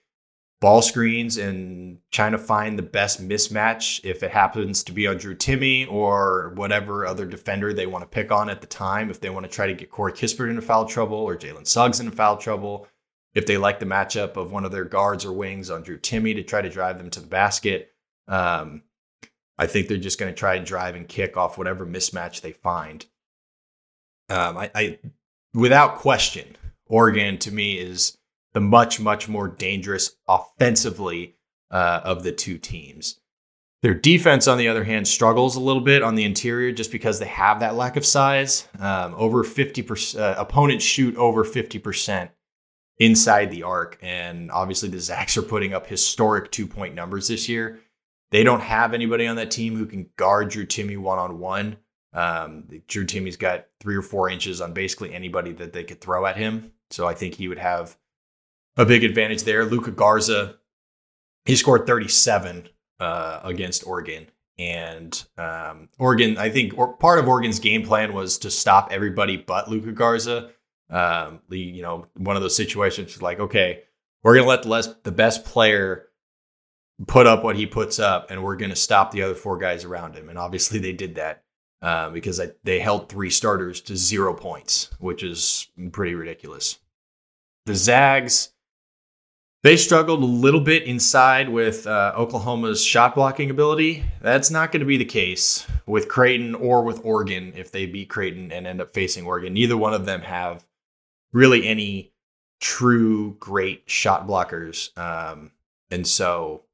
ball 0.60 0.80
screens 0.80 1.36
and 1.36 1.98
trying 2.10 2.32
to 2.32 2.38
find 2.38 2.78
the 2.78 2.82
best 2.82 3.26
mismatch 3.26 4.00
if 4.04 4.22
it 4.22 4.30
happens 4.30 4.82
to 4.84 4.92
be 4.92 5.06
on 5.06 5.18
Drew 5.18 5.34
Timme 5.34 5.90
or 5.90 6.52
whatever 6.56 7.06
other 7.06 7.26
defender 7.26 7.72
they 7.72 7.86
want 7.86 8.02
to 8.02 8.08
pick 8.08 8.32
on 8.32 8.48
at 8.48 8.60
the 8.60 8.66
time. 8.66 9.10
If 9.10 9.20
they 9.20 9.30
want 9.30 9.44
to 9.44 9.52
try 9.52 9.66
to 9.66 9.74
get 9.74 9.90
Corey 9.90 10.12
Kispert 10.12 10.48
into 10.48 10.62
foul 10.62 10.86
trouble 10.86 11.18
or 11.18 11.36
Jalen 11.36 11.66
Suggs 11.66 12.00
into 12.00 12.12
foul 12.12 12.36
trouble, 12.36 12.88
if 13.34 13.46
they 13.46 13.58
like 13.58 13.78
the 13.78 13.86
matchup 13.86 14.36
of 14.36 14.52
one 14.52 14.64
of 14.64 14.72
their 14.72 14.84
guards 14.84 15.24
or 15.24 15.32
wings 15.32 15.70
on 15.70 15.82
Drew 15.82 15.98
Timme 15.98 16.34
to 16.34 16.42
try 16.42 16.62
to 16.62 16.70
drive 16.70 16.98
them 16.98 17.10
to 17.10 17.20
the 17.20 17.26
basket. 17.26 17.92
Um, 18.28 18.82
I 19.58 19.66
think 19.66 19.88
they're 19.88 19.98
just 19.98 20.18
going 20.18 20.32
to 20.32 20.38
try 20.38 20.54
and 20.54 20.64
drive 20.66 20.94
and 20.94 21.06
kick 21.06 21.36
off 21.36 21.58
whatever 21.58 21.86
mismatch 21.86 22.40
they 22.40 22.52
find. 22.52 23.04
Um, 24.30 24.56
I, 24.56 24.70
I, 24.74 24.98
without 25.52 25.96
question, 25.96 26.56
Oregon 26.86 27.38
to 27.38 27.52
me 27.52 27.78
is 27.78 28.16
the 28.54 28.60
much, 28.60 28.98
much 29.00 29.28
more 29.28 29.48
dangerous 29.48 30.16
offensively 30.26 31.36
uh, 31.70 32.00
of 32.04 32.22
the 32.22 32.32
two 32.32 32.56
teams. 32.56 33.20
Their 33.82 33.94
defense, 33.94 34.48
on 34.48 34.56
the 34.56 34.68
other 34.68 34.84
hand, 34.84 35.06
struggles 35.06 35.56
a 35.56 35.60
little 35.60 35.82
bit 35.82 36.02
on 36.02 36.14
the 36.14 36.24
interior 36.24 36.72
just 36.72 36.90
because 36.90 37.18
they 37.18 37.26
have 37.26 37.60
that 37.60 37.74
lack 37.74 37.96
of 37.96 38.06
size. 38.06 38.66
Um, 38.78 39.14
over 39.18 39.44
50%, 39.44 40.18
uh, 40.18 40.36
opponents 40.38 40.84
shoot 40.84 41.14
over 41.16 41.44
50% 41.44 42.30
inside 42.98 43.50
the 43.50 43.64
arc. 43.64 43.98
And 44.00 44.50
obviously, 44.50 44.88
the 44.88 45.00
Zags 45.00 45.36
are 45.36 45.42
putting 45.42 45.74
up 45.74 45.86
historic 45.86 46.50
two 46.50 46.66
point 46.66 46.94
numbers 46.94 47.28
this 47.28 47.46
year. 47.46 47.80
They 48.30 48.42
don't 48.42 48.62
have 48.62 48.94
anybody 48.94 49.26
on 49.26 49.36
that 49.36 49.50
team 49.50 49.76
who 49.76 49.84
can 49.84 50.08
guard 50.16 50.48
Drew 50.48 50.64
Timme 50.64 50.98
one 50.98 51.18
on 51.18 51.38
one. 51.38 51.76
Drew 52.86 53.04
Timme's 53.04 53.36
got 53.36 53.66
three 53.80 53.96
or 53.96 54.02
four 54.02 54.30
inches 54.30 54.60
on 54.60 54.72
basically 54.72 55.12
anybody 55.12 55.52
that 55.52 55.72
they 55.72 55.84
could 55.84 56.00
throw 56.00 56.24
at 56.24 56.36
him. 56.36 56.72
So 56.90 57.06
I 57.06 57.14
think 57.14 57.34
he 57.34 57.48
would 57.48 57.58
have 57.58 57.96
a 58.76 58.84
big 58.84 59.04
advantage 59.04 59.44
there. 59.44 59.64
Luka 59.64 59.90
Garza, 59.90 60.56
he 61.44 61.56
scored 61.56 61.86
37 61.86 62.68
uh, 63.00 63.40
against 63.44 63.86
Oregon. 63.86 64.26
And 64.56 65.24
um, 65.36 65.88
Oregon, 65.98 66.38
I 66.38 66.50
think 66.50 66.78
or, 66.78 66.96
part 66.96 67.18
of 67.18 67.26
Oregon's 67.26 67.58
game 67.58 67.84
plan 67.84 68.12
was 68.12 68.38
to 68.38 68.50
stop 68.50 68.88
everybody 68.92 69.36
but 69.36 69.68
Luka 69.68 69.92
Garza. 69.92 70.50
Um, 70.90 71.40
you 71.48 71.82
know, 71.82 72.06
one 72.16 72.36
of 72.36 72.42
those 72.42 72.56
situations 72.56 73.20
like, 73.20 73.40
okay, 73.40 73.82
we're 74.22 74.34
going 74.34 74.44
to 74.44 74.48
let 74.48 74.62
the, 74.62 74.68
less, 74.68 74.94
the 75.02 75.12
best 75.12 75.44
player 75.44 76.06
put 77.06 77.26
up 77.26 77.42
what 77.42 77.56
he 77.56 77.66
puts 77.66 77.98
up, 77.98 78.30
and 78.30 78.42
we're 78.42 78.56
going 78.56 78.70
to 78.70 78.76
stop 78.76 79.10
the 79.10 79.22
other 79.22 79.34
four 79.34 79.58
guys 79.58 79.84
around 79.84 80.14
him. 80.14 80.28
And 80.28 80.38
obviously, 80.38 80.78
they 80.78 80.92
did 80.92 81.16
that 81.16 81.42
uh, 81.82 82.10
because 82.10 82.40
I, 82.40 82.50
they 82.62 82.80
held 82.80 83.08
three 83.08 83.30
starters 83.30 83.80
to 83.82 83.96
zero 83.96 84.34
points, 84.34 84.90
which 84.98 85.22
is 85.22 85.68
pretty 85.92 86.14
ridiculous. 86.14 86.78
The 87.66 87.74
Zags, 87.74 88.53
they 89.64 89.78
struggled 89.78 90.22
a 90.22 90.26
little 90.26 90.60
bit 90.60 90.82
inside 90.82 91.48
with 91.48 91.86
uh, 91.86 92.12
Oklahoma's 92.18 92.84
shot 92.84 93.14
blocking 93.14 93.48
ability. 93.48 94.04
That's 94.20 94.50
not 94.50 94.70
going 94.70 94.80
to 94.80 94.86
be 94.86 94.98
the 94.98 95.06
case 95.06 95.66
with 95.86 96.06
Creighton 96.06 96.54
or 96.54 96.84
with 96.84 97.00
Oregon 97.02 97.54
if 97.56 97.72
they 97.72 97.86
beat 97.86 98.10
Creighton 98.10 98.52
and 98.52 98.66
end 98.66 98.82
up 98.82 98.92
facing 98.92 99.24
Oregon. 99.24 99.54
Neither 99.54 99.78
one 99.78 99.94
of 99.94 100.04
them 100.04 100.20
have 100.20 100.66
really 101.32 101.66
any 101.66 102.12
true 102.60 103.36
great 103.40 103.84
shot 103.86 104.26
blockers. 104.26 104.96
Um, 104.98 105.50
and 105.90 106.06
so, 106.06 106.64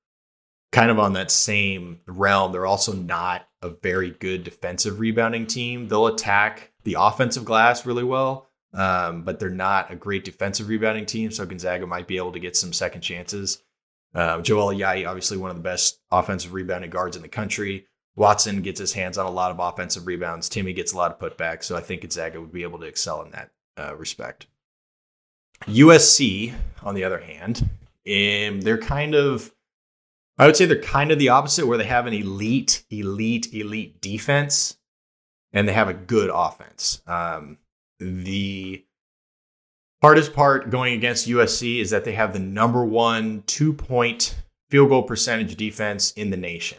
kind 0.73 0.91
of 0.91 0.99
on 0.99 1.13
that 1.13 1.31
same 1.31 2.01
realm, 2.09 2.51
they're 2.51 2.67
also 2.67 2.93
not 2.93 3.47
a 3.63 3.69
very 3.71 4.11
good 4.11 4.43
defensive 4.43 4.99
rebounding 4.99 5.47
team. 5.47 5.87
They'll 5.87 6.09
attack 6.09 6.73
the 6.83 6.97
offensive 6.99 7.45
glass 7.45 7.87
really 7.87 8.05
well, 8.05 8.50
um, 8.73 9.23
but 9.23 9.39
they're 9.39 9.51
not 9.51 9.91
a 9.91 9.97
great 9.97 10.25
defensive 10.25 10.69
rebounding 10.69 11.07
team. 11.07 11.31
So 11.31 11.45
Gonzaga 11.47 11.87
might 11.87 12.07
be 12.07 12.17
able 12.17 12.33
to 12.33 12.39
get 12.41 12.57
some 12.57 12.73
second 12.73 13.01
chances. 13.01 13.63
Uh, 14.15 14.41
Joel 14.41 14.75
Ayayi, 14.75 15.09
obviously 15.09 15.37
one 15.37 15.51
of 15.51 15.57
the 15.57 15.63
best 15.63 16.01
offensive 16.11 16.53
rebounding 16.53 16.91
guards 16.91 17.17
in 17.17 17.23
the 17.23 17.29
country. 17.29 17.87
Watson 18.17 18.61
gets 18.63 18.81
his 18.81 18.93
hands 18.93 19.19
on 19.19 19.27
a 19.27 19.31
lot 19.31 19.51
of 19.51 19.59
offensive 19.61 20.07
rebounds. 20.07 20.49
Timme 20.49 20.75
gets 20.75 20.93
a 20.93 20.97
lot 20.97 21.13
of 21.13 21.19
putbacks. 21.19 21.65
So 21.65 21.77
I 21.77 21.81
think 21.81 22.03
Gonzaga 22.03 22.41
would 22.41 22.53
be 22.53 22.65
able 22.65 22.79
to 22.81 22.87
excel 22.87 23.23
in 23.23 23.31
that 23.31 23.51
uh, 23.79 23.97
respect. 23.97 24.47
USC, 25.67 26.55
on 26.83 26.95
the 26.95 27.05
other 27.05 27.21
hand, 27.21 27.69
um, 28.07 28.61
they're 28.61 28.79
kind 28.79 29.15
of, 29.15 29.53
I 30.39 30.47
would 30.47 30.57
say 30.57 30.65
they're 30.65 30.81
kind 30.81 31.13
of 31.13 31.19
the 31.19 31.29
opposite, 31.29 31.67
where 31.67 31.79
they 31.79 31.85
have 31.85 32.07
an 32.07 32.15
elite, 32.15 32.85
elite, 32.91 33.53
elite 33.53 34.01
defense, 34.01 34.77
and 35.53 35.69
they 35.69 35.73
have 35.73 35.89
a 35.89 35.95
good 35.95 36.31
offense. 36.33 37.03
Um, 37.07 37.59
the 38.01 38.85
hardest 40.03 40.33
part 40.33 40.71
going 40.71 40.95
against 40.95 41.29
USC 41.29 41.81
is 41.81 41.91
that 41.91 42.05
they 42.05 42.13
have 42.13 42.33
the 42.33 42.39
number 42.39 42.85
one 42.85 43.43
two 43.47 43.73
point 43.73 44.37
field 44.71 44.89
goal 44.89 45.03
percentage 45.03 45.57
defense 45.57 46.13
in 46.13 46.31
the 46.31 46.37
nation. 46.37 46.79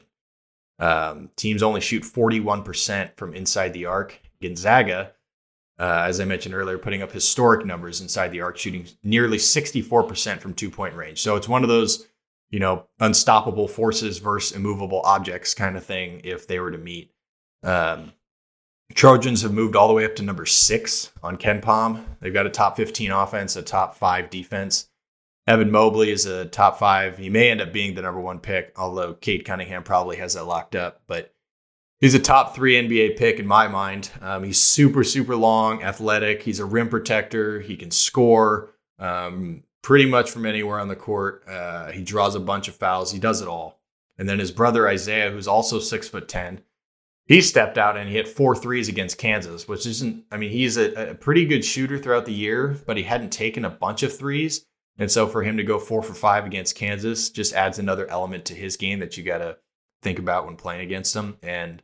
Um, 0.80 1.30
teams 1.36 1.62
only 1.62 1.80
shoot 1.80 2.04
41% 2.04 3.16
from 3.16 3.36
inside 3.36 3.74
the 3.74 3.86
arc. 3.86 4.20
Gonzaga, 4.42 5.12
uh, 5.78 6.06
as 6.08 6.20
I 6.20 6.26
mentioned 6.26 6.56
earlier, 6.56 6.80
putting 6.80 7.04
up 7.04 7.12
historic 7.12 7.66
numbers 7.66 8.02
inside 8.02 8.30
the 8.30 8.42
arc, 8.42 8.58
shooting 8.58 8.88
nearly 9.04 9.38
64% 9.38 10.40
from 10.40 10.56
two 10.56 10.72
point 10.72 10.96
range. 10.96 11.22
So 11.22 11.36
it's 11.36 11.48
one 11.48 11.62
of 11.62 11.70
those, 11.70 12.08
you 12.50 12.60
know, 12.60 12.88
unstoppable 13.00 13.68
forces 13.68 14.18
versus 14.18 14.56
immovable 14.56 15.02
objects 15.06 15.54
kind 15.54 15.78
of 15.78 15.86
thing 15.86 16.22
if 16.24 16.48
they 16.48 16.60
were 16.60 16.72
to 16.72 16.80
meet. 16.80 17.12
Um, 17.62 18.14
Trojans 18.94 19.42
have 19.42 19.54
moved 19.54 19.76
all 19.76 19.88
the 19.88 19.94
way 19.94 20.06
up 20.06 20.16
to 20.16 20.24
number 20.24 20.46
six 20.46 21.12
on 21.22 21.38
KenPom. 21.38 22.04
They've 22.20 22.34
got 22.34 22.46
a 22.46 22.50
top 22.50 22.78
15 22.78 23.12
offense, 23.12 23.56
a 23.56 23.62
top 23.62 23.96
five 23.96 24.30
defense. 24.30 24.90
Evan 25.48 25.72
Mobley 25.72 26.12
is 26.12 26.26
a 26.26 26.46
top 26.46 26.80
five. 26.80 27.18
He 27.18 27.30
may 27.30 27.50
end 27.50 27.62
up 27.62 27.74
being 27.74 27.96
the 27.96 28.02
number 28.02 28.22
one 28.22 28.40
pick, 28.40 28.74
although 28.78 29.14
Cade 29.14 29.46
Cunningham 29.46 29.84
probably 29.84 30.18
has 30.18 30.36
that 30.36 30.46
locked 30.46 30.76
up. 30.76 31.02
But 31.08 31.34
he's 32.00 32.14
a 32.14 32.20
top 32.20 32.56
three 32.56 32.76
NBA 32.76 33.18
pick 33.18 33.40
in 33.40 33.48
my 33.48 33.68
mind. 33.68 34.12
Um, 34.22 34.44
he's 34.44 34.60
super, 34.60 35.04
super 35.04 35.36
long, 35.36 35.84
athletic. 35.84 36.44
He's 36.44 36.60
a 36.60 36.66
rim 36.66 36.90
protector. 36.90 37.60
He 37.60 37.76
can 37.76 37.92
score 37.92 38.70
um, 39.00 39.64
pretty 39.82 40.06
much 40.06 40.30
from 40.30 40.46
anywhere 40.46 40.80
on 40.80 40.88
the 40.88 40.96
court. 40.96 41.44
Uh, 41.48 41.92
he 41.92 42.04
draws 42.04 42.36
a 42.36 42.40
bunch 42.40 42.68
of 42.68 42.76
fouls. 42.76 43.12
He 43.12 43.20
does 43.20 43.42
it 43.42 43.48
all. 43.48 43.80
And 44.18 44.30
then 44.30 44.40
his 44.40 44.52
brother 44.52 44.88
Isaiah, 44.88 45.32
who's 45.32 45.48
also 45.48 45.80
six 45.80 46.08
foot 46.08 46.28
ten 46.28 46.62
he 47.28 47.42
stepped 47.42 47.78
out 47.78 47.98
and 47.98 48.10
he 48.10 48.16
hit 48.16 48.28
four 48.28 48.56
threes 48.56 48.90
against 48.90 49.18
Kansas, 49.18 49.68
which 49.68 49.86
isn't, 49.86 50.26
I 50.32 50.38
mean, 50.38 50.52
he's 50.52 50.78
a, 50.78 51.12
a, 51.12 51.16
pretty 51.16 51.46
good 51.46 51.64
shooter 51.64 51.98
throughout 51.98 52.26
the 52.26 52.34
year, 52.34 52.78
but 52.86 52.98
he 52.98 53.04
hadn't 53.04 53.32
taken 53.32 53.64
a 53.64 53.70
bunch 53.70 54.04
of 54.04 54.16
threes. 54.16 54.66
And 54.98 55.10
so 55.10 55.28
for 55.28 55.42
him 55.42 55.58
to 55.58 55.64
go 55.64 55.80
four 55.80 56.04
for 56.04 56.14
five 56.14 56.46
against 56.46 56.76
Kansas 56.76 57.30
just 57.30 57.54
adds 57.54 57.80
another 57.80 58.10
element 58.10 58.46
to 58.46 58.54
his 58.54 58.76
game 58.78 59.00
that 59.00 59.18
you 59.18 59.24
got 59.24 59.38
to 59.38 59.58
think 60.02 60.20
about 60.20 60.46
when 60.46 60.58
playing 60.58 60.82
against 60.82 61.16
him. 61.16 61.38
And 61.42 61.82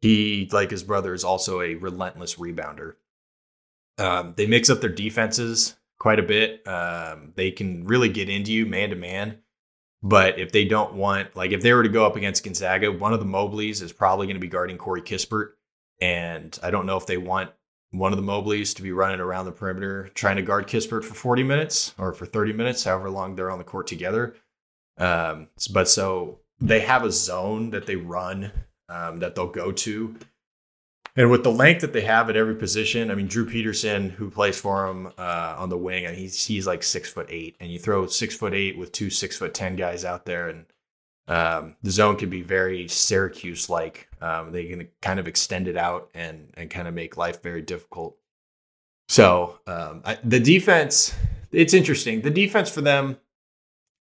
he, 0.00 0.48
like 0.52 0.70
his 0.70 0.82
brother, 0.82 1.12
is 1.12 1.24
also 1.24 1.60
a 1.60 1.74
relentless 1.74 2.36
rebounder. 2.36 2.94
Um, 3.98 4.34
they 4.36 4.46
mix 4.46 4.70
up 4.70 4.80
their 4.80 4.90
defenses 4.90 5.76
quite 5.98 6.18
a 6.18 6.24
bit. 6.24 6.66
Um, 6.66 7.32
they 7.36 7.50
can 7.50 7.84
really 7.84 8.08
get 8.08 8.28
into 8.28 8.52
you 8.52 8.66
man 8.66 8.90
to 8.90 8.96
man. 8.96 9.38
But 10.02 10.38
if 10.38 10.50
they 10.50 10.64
don't 10.64 10.94
want, 10.94 11.36
like, 11.36 11.52
if 11.52 11.62
they 11.62 11.72
were 11.72 11.84
to 11.84 11.88
go 11.88 12.04
up 12.04 12.16
against 12.16 12.42
Gonzaga, 12.44 12.90
one 12.90 13.12
of 13.12 13.20
the 13.20 13.26
Mobleys 13.26 13.82
is 13.82 13.92
probably 13.92 14.26
going 14.26 14.36
to 14.36 14.40
be 14.40 14.48
guarding 14.48 14.76
Corey 14.76 15.02
Kispert. 15.02 15.50
And 16.00 16.58
I 16.62 16.70
don't 16.72 16.86
know 16.86 16.96
if 16.96 17.06
they 17.06 17.18
want 17.18 17.50
one 17.92 18.12
of 18.12 18.16
the 18.16 18.24
Mobleys 18.24 18.74
to 18.76 18.82
be 18.82 18.90
running 18.90 19.20
around 19.20 19.44
the 19.44 19.52
perimeter 19.52 20.10
trying 20.14 20.36
to 20.36 20.42
guard 20.42 20.66
Kispert 20.66 21.04
for 21.04 21.14
40 21.14 21.44
minutes 21.44 21.94
or 21.98 22.12
for 22.12 22.26
30 22.26 22.52
minutes, 22.52 22.82
however 22.82 23.10
long 23.10 23.36
they're 23.36 23.50
on 23.50 23.58
the 23.58 23.64
court 23.64 23.86
together. 23.86 24.34
Um, 24.98 25.48
but 25.72 25.88
so 25.88 26.40
they 26.60 26.80
have 26.80 27.04
a 27.04 27.12
zone 27.12 27.70
that 27.70 27.86
they 27.86 27.96
run 27.96 28.50
um, 28.88 29.20
that 29.20 29.34
they'll 29.34 29.46
go 29.46 29.70
to 29.72 30.16
and 31.14 31.30
with 31.30 31.44
the 31.44 31.52
length 31.52 31.82
that 31.82 31.92
they 31.92 32.00
have 32.02 32.30
at 32.30 32.36
every 32.36 32.54
position, 32.54 33.10
I 33.10 33.14
mean, 33.14 33.26
Drew 33.26 33.44
Peterson, 33.44 34.08
who 34.10 34.30
plays 34.30 34.58
for 34.58 34.86
him 34.86 35.08
uh, 35.18 35.56
on 35.58 35.68
the 35.68 35.76
wing, 35.76 36.06
and 36.06 36.16
he's 36.16 36.46
he's 36.46 36.66
like 36.66 36.82
six 36.82 37.10
foot 37.10 37.26
eight, 37.28 37.56
and 37.60 37.70
you 37.70 37.78
throw 37.78 38.06
six 38.06 38.34
foot 38.34 38.54
eight 38.54 38.78
with 38.78 38.92
two 38.92 39.10
six 39.10 39.36
foot 39.36 39.52
ten 39.52 39.76
guys 39.76 40.04
out 40.04 40.24
there, 40.24 40.48
and 40.48 40.64
um, 41.28 41.76
the 41.82 41.90
zone 41.90 42.16
can 42.16 42.30
be 42.30 42.42
very 42.42 42.88
Syracuse 42.88 43.68
like. 43.68 44.08
Um, 44.22 44.52
they 44.52 44.64
can 44.66 44.88
kind 45.02 45.20
of 45.20 45.28
extend 45.28 45.68
it 45.68 45.76
out 45.76 46.08
and 46.14 46.50
and 46.54 46.70
kind 46.70 46.88
of 46.88 46.94
make 46.94 47.18
life 47.18 47.42
very 47.42 47.62
difficult. 47.62 48.16
So 49.08 49.58
um, 49.66 50.00
I, 50.06 50.18
the 50.24 50.40
defense, 50.40 51.14
it's 51.50 51.74
interesting. 51.74 52.22
The 52.22 52.30
defense 52.30 52.70
for 52.70 52.80
them, 52.80 53.18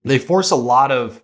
they 0.06 0.18
force 0.18 0.52
a 0.52 0.56
lot 0.56 0.94
of 0.94 1.22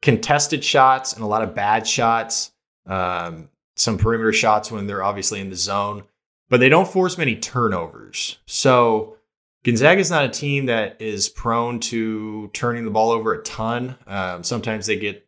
contested 0.00 0.62
shots 0.62 1.12
and 1.12 1.24
a 1.24 1.26
lot 1.26 1.42
of 1.42 1.56
bad 1.56 1.88
shots. 1.88 2.52
Um, 2.86 3.48
some 3.78 3.96
perimeter 3.96 4.32
shots 4.32 4.70
when 4.70 4.86
they're 4.86 5.02
obviously 5.02 5.40
in 5.40 5.50
the 5.50 5.56
zone, 5.56 6.02
but 6.48 6.60
they 6.60 6.68
don't 6.68 6.88
force 6.88 7.16
many 7.16 7.36
turnovers. 7.36 8.38
So 8.46 9.16
Gonzaga 9.64 10.00
is 10.00 10.10
not 10.10 10.24
a 10.24 10.28
team 10.28 10.66
that 10.66 11.00
is 11.00 11.28
prone 11.28 11.80
to 11.80 12.48
turning 12.52 12.84
the 12.84 12.90
ball 12.90 13.10
over 13.10 13.34
a 13.34 13.42
ton. 13.42 13.96
Um, 14.06 14.42
sometimes 14.42 14.86
they 14.86 14.96
get, 14.96 15.26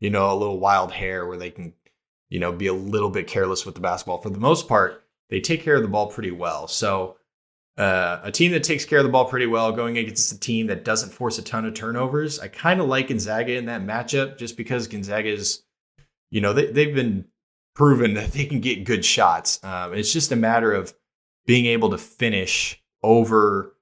you 0.00 0.10
know, 0.10 0.32
a 0.32 0.36
little 0.36 0.58
wild 0.58 0.92
hair 0.92 1.26
where 1.26 1.36
they 1.36 1.50
can, 1.50 1.74
you 2.28 2.40
know, 2.40 2.52
be 2.52 2.66
a 2.66 2.74
little 2.74 3.10
bit 3.10 3.26
careless 3.26 3.64
with 3.64 3.74
the 3.74 3.80
basketball. 3.80 4.18
For 4.18 4.30
the 4.30 4.38
most 4.38 4.68
part, 4.68 5.04
they 5.30 5.40
take 5.40 5.62
care 5.62 5.76
of 5.76 5.82
the 5.82 5.88
ball 5.88 6.08
pretty 6.08 6.30
well. 6.30 6.66
So 6.68 7.16
uh, 7.76 8.20
a 8.22 8.32
team 8.32 8.52
that 8.52 8.64
takes 8.64 8.84
care 8.84 8.98
of 8.98 9.04
the 9.04 9.10
ball 9.10 9.26
pretty 9.26 9.46
well 9.46 9.72
going 9.72 9.96
against 9.98 10.32
a 10.32 10.38
team 10.38 10.66
that 10.66 10.84
doesn't 10.84 11.10
force 11.10 11.38
a 11.38 11.42
ton 11.42 11.64
of 11.64 11.74
turnovers. 11.74 12.38
I 12.40 12.48
kind 12.48 12.80
of 12.80 12.86
like 12.86 13.08
Gonzaga 13.08 13.54
in 13.54 13.66
that 13.66 13.82
matchup 13.82 14.38
just 14.38 14.56
because 14.56 14.88
Gonzaga 14.88 15.28
is, 15.28 15.62
you 16.30 16.40
know, 16.40 16.52
they, 16.52 16.66
they've 16.66 16.94
been 16.94 17.26
proven 17.74 18.14
that 18.14 18.32
they 18.32 18.44
can 18.44 18.60
get 18.60 18.84
good 18.84 19.04
shots. 19.04 19.62
Um, 19.64 19.94
it's 19.94 20.12
just 20.12 20.32
a 20.32 20.36
matter 20.36 20.72
of 20.72 20.94
being 21.46 21.66
able 21.66 21.90
to 21.90 21.98
finish 21.98 22.82
over, 23.02 23.74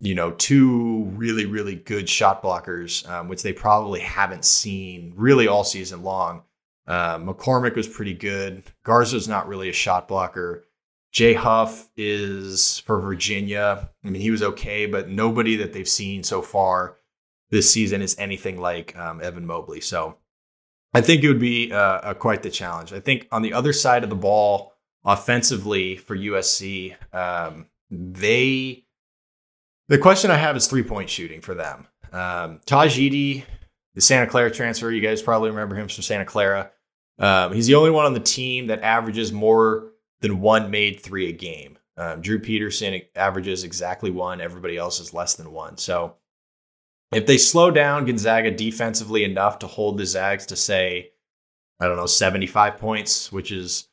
you 0.00 0.14
know, 0.14 0.32
two 0.32 1.04
really, 1.16 1.46
really 1.46 1.74
good 1.74 2.08
shot 2.08 2.42
blockers, 2.42 3.08
um, 3.08 3.28
which 3.28 3.42
they 3.42 3.52
probably 3.52 4.00
haven't 4.00 4.44
seen 4.44 5.12
really 5.16 5.46
all 5.48 5.64
season 5.64 6.02
long. 6.02 6.42
Uh, 6.86 7.18
McCormack 7.18 7.76
was 7.76 7.88
pretty 7.88 8.14
good. 8.14 8.64
Garza's 8.82 9.28
not 9.28 9.46
really 9.46 9.68
a 9.68 9.72
shot 9.72 10.08
blocker. 10.08 10.64
Jay 11.12 11.34
Huff 11.34 11.90
is 11.96 12.78
for 12.80 13.00
Virginia. 13.00 13.90
I 14.02 14.08
mean, 14.08 14.22
he 14.22 14.30
was 14.30 14.42
okay, 14.42 14.86
but 14.86 15.08
nobody 15.10 15.56
that 15.56 15.72
they've 15.72 15.88
seen 15.88 16.22
so 16.22 16.40
far 16.40 16.96
this 17.50 17.70
season 17.70 18.00
is 18.00 18.16
anything 18.18 18.58
like 18.58 18.96
um, 18.96 19.20
Evan 19.22 19.46
Mobley. 19.46 19.82
So 19.82 20.16
I 20.94 21.00
think 21.00 21.24
it 21.24 21.28
would 21.28 21.40
be 21.40 21.72
uh, 21.72 22.14
quite 22.14 22.42
the 22.42 22.50
challenge. 22.50 22.92
I 22.92 23.00
think 23.00 23.26
on 23.32 23.42
the 23.42 23.52
other 23.52 23.72
side 23.72 24.04
of 24.04 24.10
the 24.10 24.16
ball, 24.16 24.74
offensively 25.04 25.96
for 25.96 26.16
USC, 26.16 26.94
um, 27.14 27.66
they 27.90 28.84
the 29.88 29.98
question 29.98 30.30
I 30.30 30.36
have 30.36 30.56
is 30.56 30.66
three 30.66 30.82
point 30.82 31.10
shooting 31.10 31.40
for 31.40 31.54
them. 31.54 31.86
Um, 32.12 32.60
Eaddy, 32.66 33.44
the 33.94 34.00
Santa 34.00 34.26
Clara 34.26 34.50
transfer, 34.50 34.90
you 34.90 35.00
guys 35.00 35.22
probably 35.22 35.50
remember 35.50 35.74
him 35.74 35.88
from 35.88 36.02
Santa 36.02 36.24
Clara. 36.24 36.70
Um, 37.18 37.52
he's 37.52 37.66
the 37.66 37.74
only 37.74 37.90
one 37.90 38.06
on 38.06 38.14
the 38.14 38.20
team 38.20 38.68
that 38.68 38.80
averages 38.80 39.32
more 39.32 39.92
than 40.20 40.40
one 40.40 40.70
made 40.70 41.00
three 41.00 41.28
a 41.28 41.32
game. 41.32 41.78
Um, 41.96 42.22
Drew 42.22 42.38
Peterson 42.38 43.02
averages 43.14 43.64
exactly 43.64 44.10
one. 44.10 44.40
Everybody 44.40 44.76
else 44.76 44.98
is 44.98 45.12
less 45.12 45.34
than 45.34 45.52
one. 45.52 45.76
So 45.76 46.16
if 47.12 47.26
they 47.26 47.38
slow 47.38 47.70
down 47.70 48.06
Gonzaga 48.06 48.50
defensively 48.50 49.24
enough 49.24 49.58
to 49.60 49.66
hold 49.66 49.98
the 49.98 50.06
Zags 50.06 50.46
to 50.46 50.56
say, 50.56 51.10
I 51.78 51.86
don't 51.86 51.96
know, 51.96 52.06
75 52.06 52.78
points, 52.78 53.30
which 53.30 53.52
is 53.52 53.88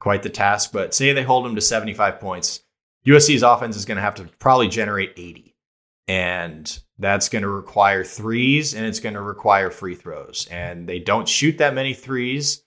quite 0.00 0.22
the 0.22 0.30
task, 0.30 0.72
but 0.72 0.94
say 0.94 1.12
they 1.12 1.22
hold 1.22 1.44
them 1.44 1.54
to 1.54 1.60
75 1.60 2.18
points, 2.18 2.62
USC's 3.06 3.42
offense 3.42 3.76
is 3.76 3.84
going 3.84 3.96
to 3.96 4.02
have 4.02 4.14
to 4.16 4.24
probably 4.38 4.68
generate 4.68 5.12
80. 5.16 5.54
And 6.08 6.80
that's 6.98 7.28
going 7.28 7.42
to 7.42 7.48
require 7.48 8.04
threes 8.04 8.74
and 8.74 8.84
it's 8.84 9.00
going 9.00 9.14
to 9.14 9.20
require 9.20 9.70
free 9.70 9.94
throws. 9.94 10.48
And 10.50 10.88
they 10.88 10.98
don't 10.98 11.28
shoot 11.28 11.58
that 11.58 11.74
many 11.74 11.94
threes. 11.94 12.62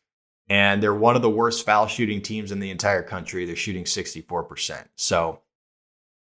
And 0.48 0.82
they're 0.82 0.94
one 0.94 1.15
of 1.15 1.22
the 1.22 1.30
worst 1.30 1.65
foul 1.65 1.88
shooting 1.88 2.22
teams 2.22 2.52
in 2.52 2.60
the 2.60 2.70
entire 2.70 3.02
country. 3.02 3.46
They're 3.46 3.56
shooting 3.56 3.84
64%. 3.84 4.86
So, 4.96 5.41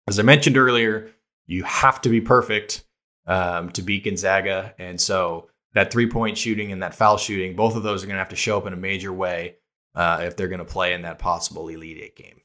as 0.07 0.19
I 0.19 0.23
mentioned 0.23 0.57
earlier, 0.57 1.11
you 1.47 1.63
have 1.63 2.01
to 2.01 2.09
be 2.09 2.21
perfect 2.21 2.83
um, 3.27 3.69
to 3.71 3.81
beat 3.81 4.05
Gonzaga. 4.05 4.73
And 4.77 4.99
so, 4.99 5.49
that 5.73 5.91
three 5.91 6.07
point 6.07 6.37
shooting 6.37 6.71
and 6.71 6.83
that 6.83 6.95
foul 6.95 7.17
shooting, 7.17 7.55
both 7.55 7.75
of 7.75 7.83
those 7.83 8.03
are 8.03 8.07
going 8.07 8.15
to 8.15 8.19
have 8.19 8.29
to 8.29 8.35
show 8.35 8.57
up 8.57 8.67
in 8.67 8.73
a 8.73 8.77
major 8.77 9.13
way 9.13 9.55
uh, 9.95 10.23
if 10.25 10.35
they're 10.35 10.47
going 10.47 10.59
to 10.59 10.65
play 10.65 10.93
in 10.93 11.03
that 11.03 11.19
possible 11.19 11.67
Elite 11.67 11.99
Eight 12.01 12.15
game. 12.15 12.41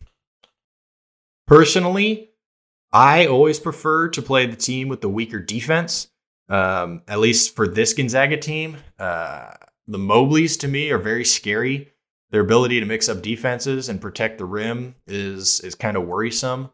Personally, 1.46 2.30
I 2.92 3.26
always 3.26 3.60
prefer 3.60 4.08
to 4.10 4.22
play 4.22 4.46
the 4.46 4.56
team 4.56 4.88
with 4.88 5.00
the 5.00 5.08
weaker 5.08 5.38
defense. 5.38 6.08
Um, 6.48 7.02
at 7.08 7.18
least 7.18 7.56
for 7.56 7.66
this 7.66 7.92
Gonzaga 7.92 8.36
team, 8.36 8.76
uh, 8.98 9.50
the 9.88 9.98
Mobleys 9.98 10.58
to 10.60 10.68
me 10.68 10.90
are 10.90 10.98
very 10.98 11.24
scary. 11.24 11.92
Their 12.30 12.40
ability 12.40 12.80
to 12.80 12.86
mix 12.86 13.08
up 13.08 13.22
defenses 13.22 13.88
and 13.88 14.00
protect 14.00 14.38
the 14.38 14.44
rim 14.44 14.94
is 15.06 15.60
is 15.60 15.74
kind 15.74 15.96
of 15.96 16.06
worrisome. 16.06 16.70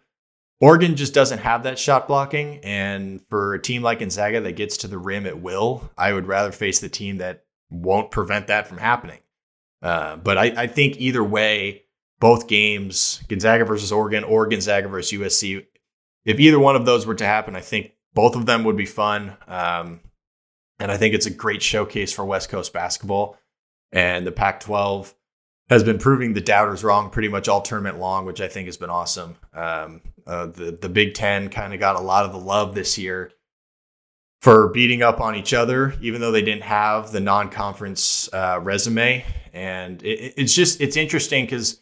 Oregon 0.62 0.94
just 0.94 1.12
doesn't 1.12 1.40
have 1.40 1.64
that 1.64 1.76
shot 1.76 2.06
blocking, 2.06 2.60
and 2.62 3.20
for 3.28 3.54
a 3.54 3.60
team 3.60 3.82
like 3.82 3.98
Gonzaga 3.98 4.40
that 4.42 4.52
gets 4.52 4.76
to 4.78 4.86
the 4.86 4.96
rim 4.96 5.26
at 5.26 5.40
will, 5.42 5.90
I 5.98 6.12
would 6.12 6.28
rather 6.28 6.52
face 6.52 6.78
the 6.78 6.88
team 6.88 7.18
that 7.18 7.42
won't 7.68 8.12
prevent 8.12 8.46
that 8.46 8.68
from 8.68 8.78
happening. 8.78 9.18
Uh, 9.82 10.14
but 10.14 10.38
I, 10.38 10.52
I 10.56 10.66
think 10.68 11.00
either 11.00 11.24
way, 11.24 11.82
both 12.20 12.46
games, 12.46 13.24
Gonzaga 13.26 13.64
versus 13.64 13.90
Oregon 13.90 14.22
or 14.22 14.46
Gonzaga 14.46 14.86
versus 14.86 15.18
USC, 15.18 15.66
if 16.24 16.38
either 16.38 16.60
one 16.60 16.76
of 16.76 16.86
those 16.86 17.06
were 17.06 17.16
to 17.16 17.26
happen, 17.26 17.56
I 17.56 17.60
think 17.60 17.94
both 18.14 18.36
of 18.36 18.46
them 18.46 18.62
would 18.62 18.76
be 18.76 18.86
fun. 18.86 19.36
Um, 19.48 19.98
and 20.78 20.92
I 20.92 20.96
think 20.96 21.12
it's 21.12 21.26
a 21.26 21.30
great 21.30 21.60
showcase 21.62 22.12
for 22.12 22.24
West 22.24 22.50
Coast 22.50 22.72
basketball. 22.72 23.36
And 23.90 24.24
the 24.24 24.30
Pac 24.30 24.60
12 24.60 25.12
has 25.70 25.82
been 25.82 25.98
proving 25.98 26.34
the 26.34 26.40
doubters 26.40 26.84
wrong 26.84 27.10
pretty 27.10 27.28
much 27.28 27.48
all 27.48 27.62
tournament 27.62 27.98
long, 27.98 28.26
which 28.26 28.40
I 28.40 28.46
think 28.46 28.66
has 28.66 28.76
been 28.76 28.90
awesome. 28.90 29.34
Um, 29.52 30.02
uh, 30.26 30.46
the, 30.46 30.78
the 30.80 30.88
Big 30.88 31.14
Ten 31.14 31.48
kind 31.48 31.74
of 31.74 31.80
got 31.80 31.96
a 31.96 32.00
lot 32.00 32.24
of 32.24 32.32
the 32.32 32.38
love 32.38 32.74
this 32.74 32.98
year 32.98 33.32
for 34.40 34.68
beating 34.68 35.02
up 35.02 35.20
on 35.20 35.36
each 35.36 35.54
other, 35.54 35.94
even 36.00 36.20
though 36.20 36.32
they 36.32 36.42
didn't 36.42 36.64
have 36.64 37.12
the 37.12 37.20
non 37.20 37.48
conference 37.48 38.28
uh, 38.32 38.58
resume. 38.62 39.24
And 39.52 40.02
it, 40.02 40.34
it's 40.36 40.54
just, 40.54 40.80
it's 40.80 40.96
interesting 40.96 41.44
because 41.44 41.80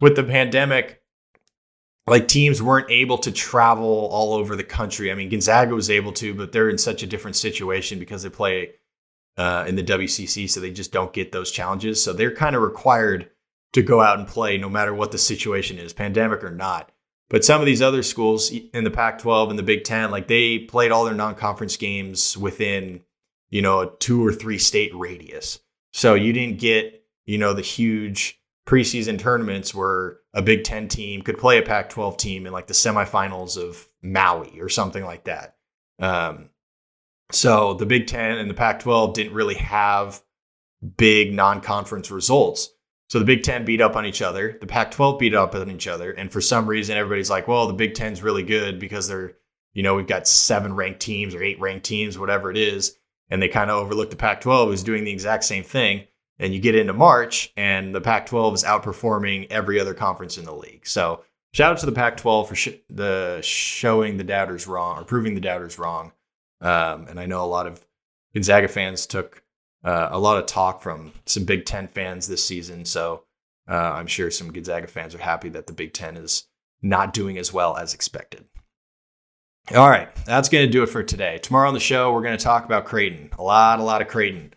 with 0.00 0.16
the 0.16 0.24
pandemic, 0.24 1.02
like 2.06 2.28
teams 2.28 2.62
weren't 2.62 2.90
able 2.90 3.18
to 3.18 3.30
travel 3.30 4.08
all 4.10 4.34
over 4.34 4.56
the 4.56 4.64
country. 4.64 5.12
I 5.12 5.14
mean, 5.14 5.28
Gonzaga 5.28 5.74
was 5.74 5.90
able 5.90 6.12
to, 6.14 6.34
but 6.34 6.52
they're 6.52 6.70
in 6.70 6.78
such 6.78 7.02
a 7.02 7.06
different 7.06 7.36
situation 7.36 7.98
because 7.98 8.22
they 8.22 8.30
play 8.30 8.72
uh, 9.36 9.64
in 9.66 9.76
the 9.76 9.84
WCC, 9.84 10.48
so 10.50 10.60
they 10.60 10.70
just 10.70 10.92
don't 10.92 11.12
get 11.12 11.32
those 11.32 11.50
challenges. 11.50 12.02
So 12.02 12.12
they're 12.12 12.34
kind 12.34 12.56
of 12.56 12.62
required 12.62 13.30
to 13.72 13.82
go 13.82 14.00
out 14.00 14.18
and 14.18 14.28
play 14.28 14.58
no 14.58 14.68
matter 14.68 14.94
what 14.94 15.12
the 15.12 15.18
situation 15.18 15.78
is, 15.78 15.92
pandemic 15.92 16.44
or 16.44 16.50
not. 16.50 16.91
But 17.32 17.46
some 17.46 17.62
of 17.62 17.66
these 17.66 17.80
other 17.80 18.02
schools 18.02 18.50
in 18.50 18.84
the 18.84 18.90
Pac-12 18.90 19.48
and 19.48 19.58
the 19.58 19.62
Big 19.62 19.84
Ten, 19.84 20.10
like 20.10 20.28
they 20.28 20.58
played 20.58 20.92
all 20.92 21.06
their 21.06 21.14
non-conference 21.14 21.78
games 21.78 22.36
within, 22.36 23.00
you 23.48 23.62
know, 23.62 23.80
a 23.80 23.96
two 23.96 24.24
or 24.24 24.34
three 24.34 24.58
state 24.58 24.94
radius. 24.94 25.58
So 25.94 26.12
you 26.12 26.34
didn't 26.34 26.58
get, 26.58 27.06
you 27.24 27.38
know, 27.38 27.54
the 27.54 27.62
huge 27.62 28.38
preseason 28.66 29.18
tournaments 29.18 29.74
where 29.74 30.18
a 30.34 30.42
Big 30.42 30.64
Ten 30.64 30.88
team 30.88 31.22
could 31.22 31.38
play 31.38 31.56
a 31.56 31.62
Pac 31.62 31.88
12 31.88 32.18
team 32.18 32.46
in 32.46 32.52
like 32.52 32.66
the 32.66 32.74
semifinals 32.74 33.56
of 33.56 33.88
Maui 34.02 34.60
or 34.60 34.68
something 34.68 35.02
like 35.02 35.24
that. 35.24 35.56
Um, 36.00 36.50
so 37.30 37.72
the 37.72 37.86
Big 37.86 38.08
Ten 38.08 38.36
and 38.36 38.50
the 38.50 38.54
Pac 38.54 38.80
12 38.80 39.14
didn't 39.14 39.32
really 39.32 39.54
have 39.54 40.22
big 40.98 41.32
non 41.32 41.62
conference 41.62 42.10
results. 42.10 42.71
So 43.12 43.18
the 43.18 43.26
Big 43.26 43.42
Ten 43.42 43.66
beat 43.66 43.82
up 43.82 43.94
on 43.94 44.06
each 44.06 44.22
other, 44.22 44.56
the 44.58 44.66
Pac 44.66 44.90
12 44.90 45.18
beat 45.18 45.34
up 45.34 45.54
on 45.54 45.70
each 45.70 45.86
other. 45.86 46.12
And 46.12 46.32
for 46.32 46.40
some 46.40 46.66
reason, 46.66 46.96
everybody's 46.96 47.28
like, 47.28 47.46
well, 47.46 47.66
the 47.66 47.74
Big 47.74 47.92
Ten's 47.92 48.22
really 48.22 48.42
good 48.42 48.78
because 48.78 49.06
they're, 49.06 49.34
you 49.74 49.82
know, 49.82 49.94
we've 49.94 50.06
got 50.06 50.26
seven 50.26 50.74
ranked 50.74 51.00
teams 51.00 51.34
or 51.34 51.42
eight 51.42 51.60
ranked 51.60 51.84
teams, 51.84 52.18
whatever 52.18 52.50
it 52.50 52.56
is. 52.56 52.96
And 53.28 53.42
they 53.42 53.48
kind 53.48 53.70
of 53.70 53.76
overlooked 53.76 54.12
the 54.12 54.16
Pac 54.16 54.40
12 54.40 54.70
who's 54.70 54.82
doing 54.82 55.04
the 55.04 55.12
exact 55.12 55.44
same 55.44 55.62
thing 55.62 56.06
and 56.38 56.54
you 56.54 56.58
get 56.58 56.74
into 56.74 56.94
March, 56.94 57.52
and 57.54 57.94
the 57.94 58.00
Pac 58.00 58.24
12 58.24 58.54
is 58.54 58.64
outperforming 58.64 59.46
every 59.50 59.78
other 59.78 59.92
conference 59.92 60.38
in 60.38 60.46
the 60.46 60.54
league. 60.54 60.86
So, 60.86 61.22
shout 61.52 61.72
out 61.72 61.78
to 61.80 61.86
the 61.86 61.92
Pac 61.92 62.16
12 62.16 62.48
for 62.48 62.54
sh- 62.54 62.68
the 62.88 63.40
showing 63.42 64.16
the 64.16 64.24
doubters 64.24 64.66
wrong 64.66 64.98
or 64.98 65.04
proving 65.04 65.34
the 65.34 65.40
doubters 65.42 65.78
wrong. 65.78 66.12
Um, 66.62 67.08
and 67.08 67.20
I 67.20 67.26
know 67.26 67.44
a 67.44 67.46
lot 67.46 67.66
of 67.66 67.84
Gonzaga 68.32 68.68
fans 68.68 69.04
took 69.04 69.41
uh, 69.84 70.08
a 70.10 70.18
lot 70.18 70.38
of 70.38 70.46
talk 70.46 70.82
from 70.82 71.12
some 71.26 71.44
Big 71.44 71.64
Ten 71.64 71.88
fans 71.88 72.28
this 72.28 72.44
season. 72.44 72.84
So, 72.84 73.24
uh, 73.68 73.74
I'm 73.74 74.06
sure 74.06 74.30
some 74.30 74.52
Gonzaga 74.52 74.86
fans 74.86 75.14
are 75.14 75.18
happy 75.18 75.48
that 75.50 75.66
the 75.66 75.72
Big 75.72 75.92
Ten 75.92 76.16
is 76.16 76.46
not 76.82 77.12
doing 77.12 77.38
as 77.38 77.52
well 77.52 77.76
as 77.76 77.94
expected. 77.94 78.44
All 79.74 79.88
right, 79.88 80.12
that's 80.24 80.48
going 80.48 80.66
to 80.66 80.72
do 80.72 80.82
it 80.82 80.88
for 80.88 81.04
today. 81.04 81.38
Tomorrow 81.38 81.68
on 81.68 81.74
the 81.74 81.80
show, 81.80 82.12
we're 82.12 82.22
going 82.22 82.36
to 82.36 82.44
talk 82.44 82.64
about 82.64 82.84
Creighton. 82.84 83.30
A 83.38 83.42
lot, 83.42 83.78
a 83.78 83.84
lot 83.84 84.02
of 84.02 84.08
Creighton. 84.08 84.52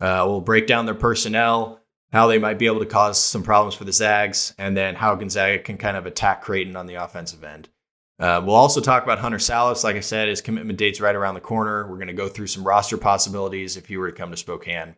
Uh, 0.00 0.24
we'll 0.26 0.40
break 0.40 0.68
down 0.68 0.86
their 0.86 0.94
personnel, 0.94 1.80
how 2.12 2.28
they 2.28 2.38
might 2.38 2.58
be 2.58 2.66
able 2.66 2.78
to 2.78 2.86
cause 2.86 3.18
some 3.18 3.42
problems 3.42 3.74
for 3.74 3.84
the 3.84 3.92
Zags, 3.92 4.54
and 4.56 4.76
then 4.76 4.94
how 4.94 5.16
Gonzaga 5.16 5.58
can 5.58 5.76
kind 5.76 5.96
of 5.96 6.06
attack 6.06 6.42
Creighton 6.42 6.76
on 6.76 6.86
the 6.86 6.94
offensive 6.94 7.42
end. 7.42 7.68
Uh, 8.18 8.40
we'll 8.44 8.54
also 8.54 8.80
talk 8.80 9.02
about 9.02 9.18
Hunter 9.18 9.38
Sallis. 9.38 9.84
Like 9.84 9.96
I 9.96 10.00
said, 10.00 10.28
his 10.28 10.40
commitment 10.40 10.78
date's 10.78 11.00
right 11.00 11.14
around 11.14 11.34
the 11.34 11.40
corner. 11.40 11.88
We're 11.88 11.96
going 11.96 12.06
to 12.08 12.12
go 12.12 12.28
through 12.28 12.46
some 12.46 12.66
roster 12.66 12.96
possibilities 12.96 13.76
if 13.76 13.86
he 13.86 13.96
were 13.96 14.10
to 14.10 14.16
come 14.16 14.30
to 14.30 14.36
Spokane 14.36 14.94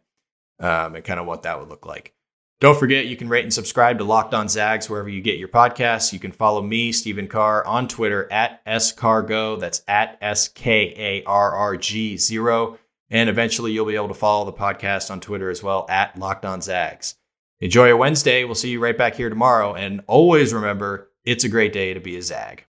um, 0.60 0.94
and 0.94 1.04
kind 1.04 1.20
of 1.20 1.26
what 1.26 1.42
that 1.42 1.58
would 1.58 1.68
look 1.68 1.86
like. 1.86 2.12
Don't 2.58 2.78
forget, 2.78 3.04
you 3.06 3.16
can 3.16 3.28
rate 3.28 3.44
and 3.44 3.52
subscribe 3.52 3.98
to 3.98 4.04
Locked 4.04 4.32
On 4.32 4.48
Zags 4.48 4.88
wherever 4.88 5.10
you 5.10 5.20
get 5.20 5.38
your 5.38 5.48
podcasts. 5.48 6.12
You 6.14 6.18
can 6.18 6.32
follow 6.32 6.62
me, 6.62 6.90
Stephen 6.90 7.28
Carr, 7.28 7.66
on 7.66 7.86
Twitter 7.86 8.32
at 8.32 8.64
scargo. 8.64 9.60
That's 9.60 9.82
at 9.86 10.16
S 10.22 10.48
K 10.48 10.94
A 10.96 11.24
R 11.24 11.52
R 11.52 11.76
G 11.76 12.16
zero. 12.16 12.78
And 13.10 13.28
eventually 13.28 13.72
you'll 13.72 13.84
be 13.84 13.94
able 13.94 14.08
to 14.08 14.14
follow 14.14 14.46
the 14.46 14.54
podcast 14.54 15.10
on 15.10 15.20
Twitter 15.20 15.50
as 15.50 15.62
well 15.62 15.84
at 15.90 16.18
Locked 16.18 16.46
On 16.46 16.62
Zags. 16.62 17.16
Enjoy 17.60 17.88
your 17.88 17.98
Wednesday. 17.98 18.44
We'll 18.44 18.54
see 18.54 18.70
you 18.70 18.80
right 18.80 18.96
back 18.96 19.16
here 19.16 19.28
tomorrow. 19.28 19.74
And 19.74 20.00
always 20.06 20.54
remember, 20.54 21.10
it's 21.24 21.44
a 21.44 21.50
great 21.50 21.74
day 21.74 21.92
to 21.92 22.00
be 22.00 22.16
a 22.16 22.22
Zag. 22.22 22.64